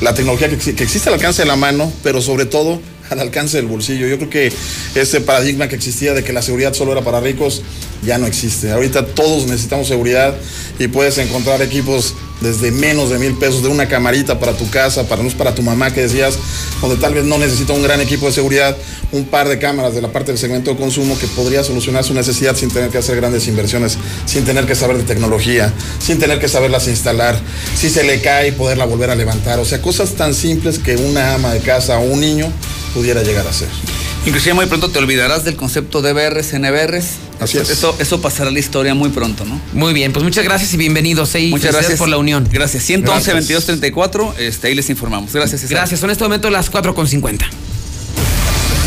[0.00, 2.80] la tecnología que, exi- que existe al alcance de la mano, pero sobre todo
[3.10, 4.06] al alcance del bolsillo.
[4.06, 4.52] Yo creo que
[4.94, 7.62] ese paradigma que existía de que la seguridad solo era para ricos
[8.04, 8.70] ya no existe.
[8.70, 10.34] Ahorita todos necesitamos seguridad
[10.78, 15.06] y puedes encontrar equipos desde menos de mil pesos, de una camarita para tu casa,
[15.08, 16.38] para, para tu mamá que decías,
[16.80, 18.76] donde tal vez no necesita un gran equipo de seguridad,
[19.12, 22.14] un par de cámaras de la parte del segmento de consumo que podría solucionar su
[22.14, 26.38] necesidad sin tener que hacer grandes inversiones, sin tener que saber de tecnología, sin tener
[26.38, 27.38] que saberlas instalar,
[27.74, 31.34] si se le cae poderla volver a levantar, o sea, cosas tan simples que una
[31.34, 32.50] ama de casa o un niño
[32.94, 33.68] pudiera llegar a hacer.
[34.26, 37.06] Inclusive muy pronto te olvidarás del concepto de BRs, NBRs.
[37.40, 37.70] Así es.
[37.70, 39.60] Eso, eso pasará a la historia muy pronto, ¿no?
[39.72, 41.34] Muy bien, pues muchas gracias y bienvenidos.
[41.34, 41.48] ¿eh?
[41.48, 42.46] Muchas gracias por la unión.
[42.52, 42.84] Gracias.
[42.84, 43.34] 111 Gracias.
[43.34, 45.32] 22 34, este, ahí les informamos.
[45.32, 45.78] Gracias, César.
[45.78, 47.46] Gracias, son en este momento las 4.50.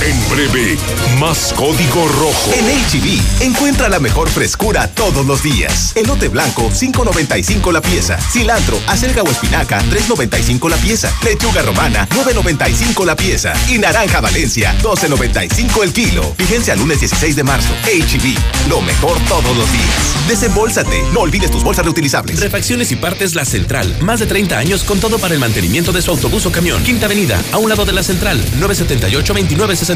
[0.05, 0.77] En breve,
[1.17, 2.51] más código rojo.
[2.51, 5.93] En HB, encuentra la mejor frescura todos los días.
[5.95, 8.17] Elote blanco, 5.95 la pieza.
[8.17, 11.09] Cilantro, acelga o espinaca, 3.95 la pieza.
[11.23, 13.53] Lechuga romana, 9.95 la pieza.
[13.69, 16.35] Y naranja Valencia, 12.95 el kilo.
[16.37, 17.73] Vigencia lunes 16 de marzo.
[17.85, 20.27] HB, lo mejor todos los días.
[20.27, 22.41] Desembolsate, no olvides tus bolsas reutilizables.
[22.41, 23.95] Refacciones y partes La Central.
[24.01, 26.83] Más de 30 años con todo para el mantenimiento de su autobús o camión.
[26.83, 28.43] Quinta Avenida, a un lado de La Central.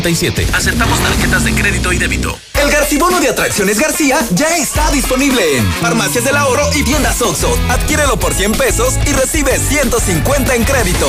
[0.02, 0.54] 978-2967.
[0.54, 2.38] Aceptamos tarjetas de crédito y débito.
[2.62, 7.58] El Garcibono de Atracciones García ya está disponible en Farmacias del Ahorro y Tiendas Oxxo.
[7.70, 11.08] Adquiérelo por 100 pesos y recibe 150 en crédito.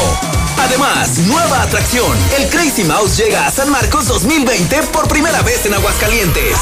[0.59, 2.17] Además, nueva atracción.
[2.37, 6.57] El Crazy Mouse llega a San Marcos 2020 por primera vez en Aguascalientes.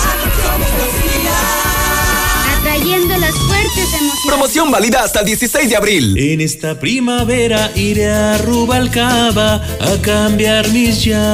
[2.87, 4.27] Atrayendo las fuertes emociones.
[4.27, 6.17] Promoción válida hasta el 16 de abril.
[6.17, 11.27] En esta primavera iré a Rubalcaba a cambiar mis llantas.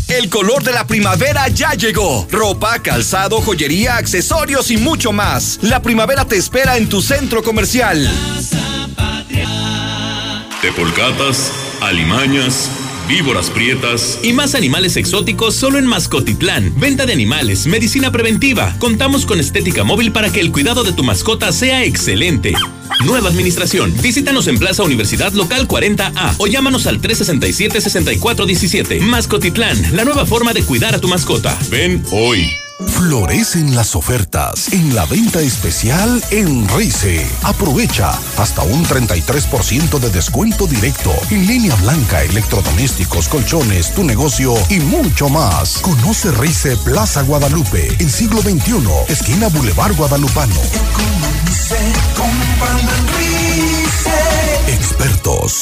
[0.08, 2.26] El color de la primavera ya llegó.
[2.30, 5.58] Ropa, calzado, joyería, accesorios y mucho más.
[5.60, 8.10] La primavera te espera en tu centro comercial.
[10.62, 11.52] Tepolcatas,
[11.82, 12.70] alimañas,
[13.08, 14.20] víboras prietas.
[14.22, 16.72] Y más animales exóticos solo en Mascotitlán.
[16.78, 18.76] Venta de animales, medicina preventiva.
[18.78, 22.52] Contamos con estética móvil para que el cuidado de tu mascota sea excelente.
[23.04, 23.94] Nueva administración.
[24.02, 29.00] Visítanos en Plaza Universidad Local 40A o llámanos al 367-6417.
[29.00, 31.58] Mascotitlán, la nueva forma de cuidar a tu mascota.
[31.70, 32.50] Ven hoy.
[32.86, 37.26] Florecen las ofertas en la venta especial en Rice.
[37.42, 44.78] Aprovecha hasta un 33% de descuento directo en línea blanca, electrodomésticos, colchones, tu negocio y
[44.78, 45.78] mucho más.
[45.78, 50.54] Conoce Rice Plaza Guadalupe, en siglo XXI, esquina Boulevard Guadalupano.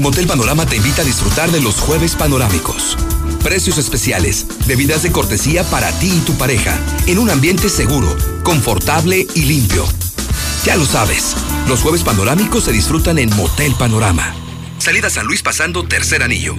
[0.00, 2.96] Motel Panorama te invita a disfrutar de los jueves panorámicos.
[3.42, 9.26] Precios especiales, bebidas de cortesía para ti y tu pareja, en un ambiente seguro, confortable
[9.34, 9.84] y limpio.
[10.64, 11.36] Ya lo sabes,
[11.68, 14.34] los jueves panorámicos se disfrutan en Motel Panorama.
[14.78, 16.54] Salida San Luis pasando tercer anillo.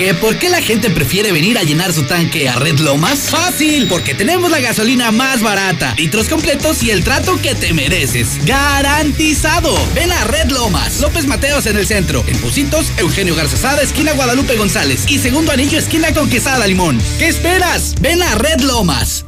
[0.00, 3.28] ¿Que por qué la gente prefiere venir a llenar su tanque a Red Lomas?
[3.28, 8.42] Fácil, porque tenemos la gasolina más barata, litros completos y el trato que te mereces.
[8.46, 9.76] ¡Garantizado!
[9.94, 14.56] Ven a Red Lomas, López Mateos en el centro, en Pusitos, Eugenio Garzazada, esquina Guadalupe
[14.56, 16.98] González y segundo anillo, esquina con Quesada Limón.
[17.18, 17.94] ¿Qué esperas?
[18.00, 19.26] Ven a Red Lomas.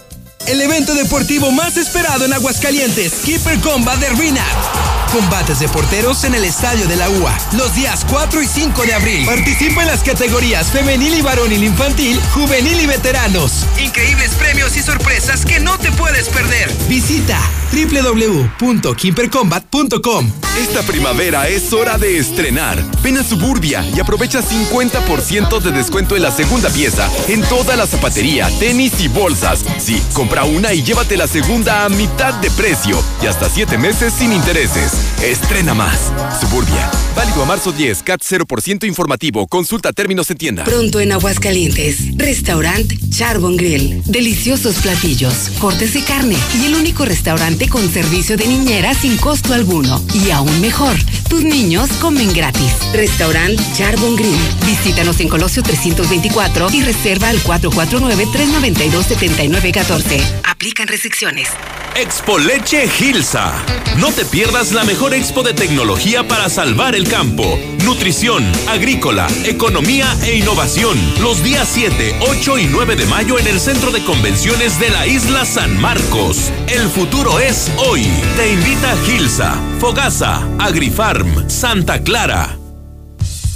[0.48, 5.12] El evento deportivo más esperado en Aguascalientes, Keeper Combat de Rinat.
[5.12, 8.94] Combates de porteros en el Estadio de la UA, los días 4 y 5 de
[8.94, 9.26] abril.
[9.26, 13.66] Participa en las categorías femenil y varonil infantil, juvenil y veteranos.
[13.78, 16.74] Increíbles premios y sorpresas que no te puedes perder.
[16.88, 17.38] Visita
[17.70, 20.32] www.kimpercombat.com.
[20.58, 22.82] Esta primavera es hora de estrenar.
[23.02, 27.86] Ven a Suburbia y aprovecha 50% de descuento en la segunda pieza en toda la
[27.86, 29.64] zapatería, tenis y bolsas.
[29.78, 34.12] Sí, compra una y llévate la segunda a mitad de precio y hasta 7 meses
[34.12, 34.92] sin intereses.
[35.22, 36.12] Estrena más.
[36.40, 36.90] Suburbia.
[37.14, 39.46] Válido a marzo 10, CAT 0% informativo.
[39.46, 40.64] Consulta términos en tienda.
[40.64, 42.16] Pronto en Aguascalientes.
[42.16, 44.02] Restaurant Charbon Grill.
[44.06, 49.54] Deliciosos platillos, cortes de carne y el único restaurante con servicio de niñera sin costo
[49.54, 50.00] alguno.
[50.14, 50.94] Y aún mejor,
[51.28, 52.72] tus niños comen gratis.
[52.92, 54.38] Restaurant Charbon Grill.
[54.66, 60.22] Visítanos en Colosio 324 y reserva al 449-392-7914.
[60.44, 61.48] Aplican restricciones.
[61.96, 63.64] Expo Leche Gilsa.
[63.96, 67.58] No te pierdas la mejor expo de tecnología para salvar el campo.
[67.84, 70.96] Nutrición, agrícola, economía e innovación.
[71.20, 75.08] Los días 7, 8 y 9 de mayo en el Centro de Convenciones de la
[75.08, 76.52] Isla San Marcos.
[76.68, 77.47] El futuro es
[77.78, 78.06] hoy.
[78.36, 82.58] Te invita Gilsa, Fogasa, Agrifarm, Santa Clara.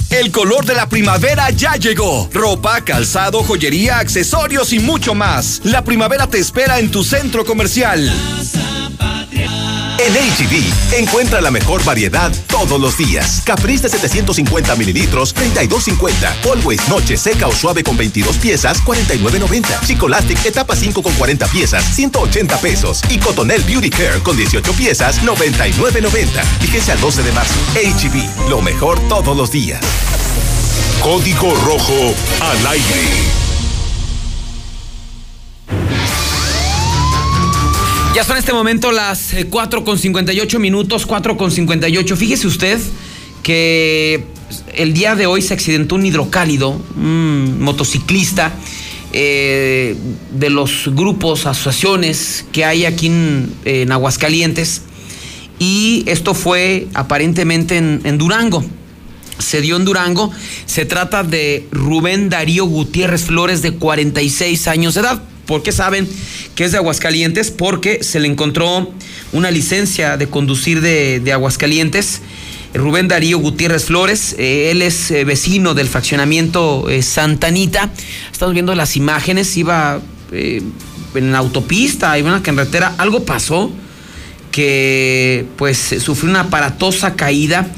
[0.08, 2.28] El color de la primavera ya llegó.
[2.32, 5.60] Ropa, calzado, joyería, accesorios y mucho más.
[5.64, 8.10] La primavera te espera en tu centro comercial.
[10.04, 13.40] En HB, encuentra la mejor variedad todos los días.
[13.44, 16.50] Caprice de 750 mililitros, 32.50.
[16.50, 19.86] Always Noche Seca o Suave con 22 piezas, 49.90.
[19.86, 23.00] Chicolastic Etapa 5 con 40 piezas, 180 pesos.
[23.10, 26.42] Y Cotonel Beauty Care con 18 piezas, 99.90.
[26.58, 27.54] Fíjese al 12 de marzo.
[27.74, 29.80] HB, lo mejor todos los días.
[31.00, 33.51] Código Rojo al aire.
[38.14, 42.14] Ya son este momento las eh, 4 con 58 minutos, 4 con 58.
[42.14, 42.78] Fíjese usted
[43.42, 44.24] que
[44.74, 48.52] el día de hoy se accidentó un hidrocálido, un motociclista
[49.14, 49.96] eh,
[50.30, 54.82] de los grupos, asociaciones que hay aquí en, en Aguascalientes.
[55.58, 58.62] Y esto fue aparentemente en, en Durango.
[59.38, 60.30] Se dio en Durango.
[60.66, 65.22] Se trata de Rubén Darío Gutiérrez Flores, de 46 años de edad.
[65.46, 66.08] ¿Por qué saben
[66.54, 67.50] que es de Aguascalientes?
[67.50, 68.92] Porque se le encontró
[69.32, 72.20] una licencia de conducir de, Aguascalientes.
[72.74, 77.90] Rubén Darío Gutiérrez Flores, eh, él es eh, vecino del fraccionamiento eh, Santanita.
[78.32, 80.00] Estamos viendo las imágenes, iba
[80.32, 80.62] eh,
[81.14, 83.70] en la autopista, iba en la carretera, algo pasó
[84.50, 87.70] que pues sufrió una aparatosa caída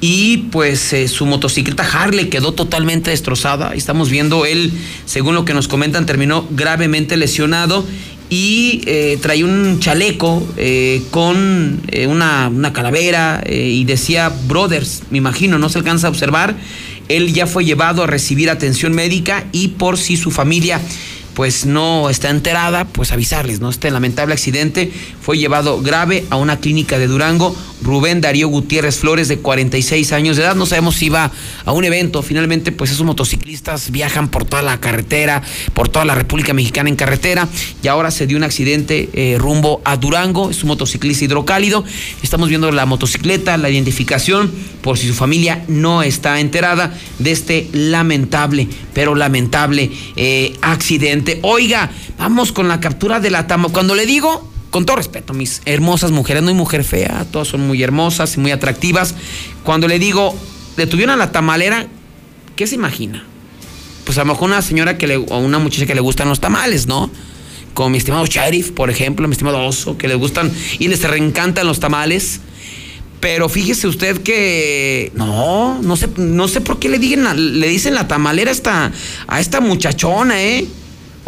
[0.00, 3.74] y pues eh, su motocicleta Harley quedó totalmente destrozada.
[3.74, 4.72] Estamos viendo él,
[5.06, 7.84] según lo que nos comentan, terminó gravemente lesionado
[8.30, 15.58] y eh, traía un chaleco eh, con una, una, calavera y decía Brothers, me imagino,
[15.58, 16.56] no se alcanza a observar.
[17.08, 20.80] Él ya fue llevado a recibir atención médica y por si su familia
[21.38, 23.70] pues no está enterada, pues avisarles, ¿no?
[23.70, 27.54] Este lamentable accidente fue llevado grave a una clínica de Durango.
[27.80, 31.30] Rubén Darío Gutiérrez Flores, de 46 años de edad, no sabemos si iba
[31.64, 32.22] a un evento.
[32.22, 35.42] Finalmente, pues esos motociclistas viajan por toda la carretera,
[35.74, 37.46] por toda la República Mexicana en carretera,
[37.84, 40.50] y ahora se dio un accidente eh, rumbo a Durango.
[40.50, 41.84] Es un motociclista hidrocálido.
[42.20, 44.50] Estamos viendo la motocicleta, la identificación,
[44.82, 51.27] por si su familia no está enterada de este lamentable, pero lamentable eh, accidente.
[51.42, 53.68] Oiga, vamos con la captura de la tama.
[53.68, 57.66] Cuando le digo, con todo respeto, mis hermosas mujeres, no hay mujer fea, todas son
[57.66, 59.14] muy hermosas y muy atractivas.
[59.64, 60.36] Cuando le digo,
[60.76, 61.86] detuvieron a la tamalera,
[62.56, 63.24] ¿qué se imagina?
[64.04, 66.40] Pues a lo mejor una señora que le, o una muchacha que le gustan los
[66.40, 67.10] tamales, ¿no?
[67.74, 71.66] Como mi estimado Sheriff, por ejemplo, mi estimado Oso, que les gustan y les reencantan
[71.66, 72.40] los tamales.
[73.20, 78.06] Pero fíjese usted que no, no sé, no sé por qué le, le dicen la
[78.06, 78.92] tamalera a esta,
[79.26, 80.66] a esta muchachona, ¿eh?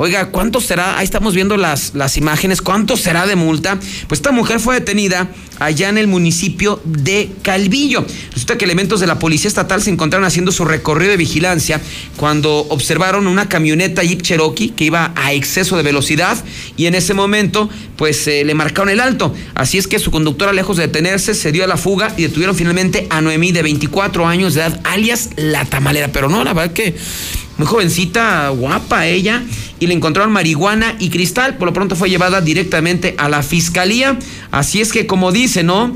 [0.02, 0.96] Oiga, ¿cuánto será?
[0.96, 2.62] Ahí estamos viendo las, las imágenes.
[2.62, 3.78] ¿Cuánto será de multa?
[4.08, 5.28] Pues esta mujer fue detenida
[5.58, 8.06] allá en el municipio de Calvillo.
[8.32, 11.82] Resulta que elementos de la Policía Estatal se encontraron haciendo su recorrido de vigilancia
[12.16, 16.42] cuando observaron una camioneta Jeep Cherokee que iba a exceso de velocidad
[16.78, 19.34] y en ese momento pues eh, le marcaron el alto.
[19.54, 22.56] Así es que su conductora, lejos de detenerse, se dio a la fuga y detuvieron
[22.56, 26.08] finalmente a Noemí de 24 años de edad, alias La Tamalera.
[26.10, 26.96] Pero no, la verdad que
[27.60, 29.42] muy jovencita, guapa ella,
[29.78, 31.58] y le encontraron marihuana y cristal.
[31.58, 34.18] Por lo pronto fue llevada directamente a la fiscalía.
[34.50, 35.94] Así es que, como dice, ¿no?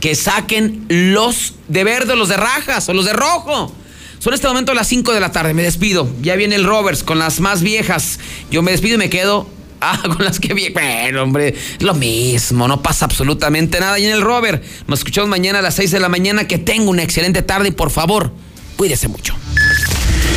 [0.00, 3.74] Que saquen los de verde, los de rajas o los de rojo.
[4.18, 5.54] Son este momento las 5 de la tarde.
[5.54, 6.06] Me despido.
[6.20, 8.18] Ya viene el Roberts con las más viejas.
[8.50, 9.48] Yo me despido y me quedo
[9.80, 10.68] Ah, con las que vi.
[10.68, 13.98] Bueno, hombre, lo mismo, no pasa absolutamente nada.
[13.98, 16.46] Y en el Robert, nos escuchamos mañana a las 6 de la mañana.
[16.46, 18.30] Que tenga una excelente tarde y por favor,
[18.76, 19.34] cuídese mucho.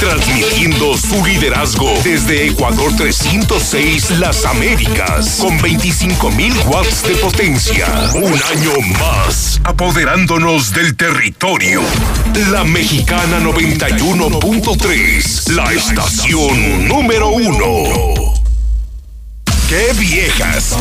[0.00, 7.86] transmitiendo su liderazgo desde Ecuador 306 Las Américas, con 25.000 watts de potencia.
[8.14, 11.82] Un año más, apoderándonos del territorio.
[12.50, 17.84] La Mexicana 91.3, la estación número uno.
[19.68, 20.76] ¡Qué viejas!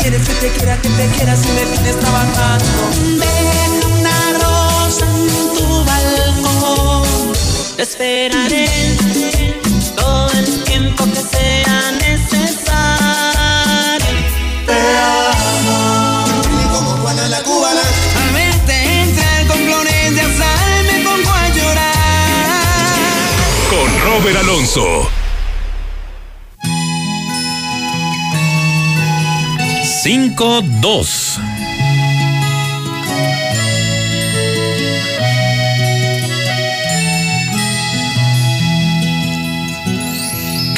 [0.00, 3.69] Quieres que te quiera, que te quiera si me tienes trabajando.
[7.80, 8.68] Te esperaré
[9.96, 12.66] todo el tiempo que sea necesario.
[14.66, 16.26] Te amo.
[16.74, 17.80] Como Juana la cubana.
[17.80, 20.22] A verte entrar con flores de
[20.92, 22.84] me pongo a llorar.
[23.70, 25.08] Con Robert Alonso.
[30.02, 31.40] Cinco, dos.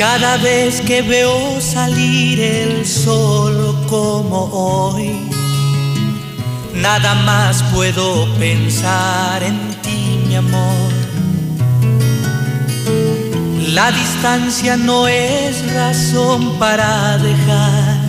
[0.02, 5.30] Cada vez que veo salir el sol como hoy,
[6.74, 10.90] nada más puedo pensar en ti, mi amor.
[13.68, 18.00] La distancia no es razón para dejar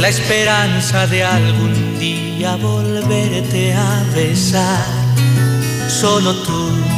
[0.00, 4.84] la esperanza de algún día volverte a besar.
[5.88, 6.97] Solo tú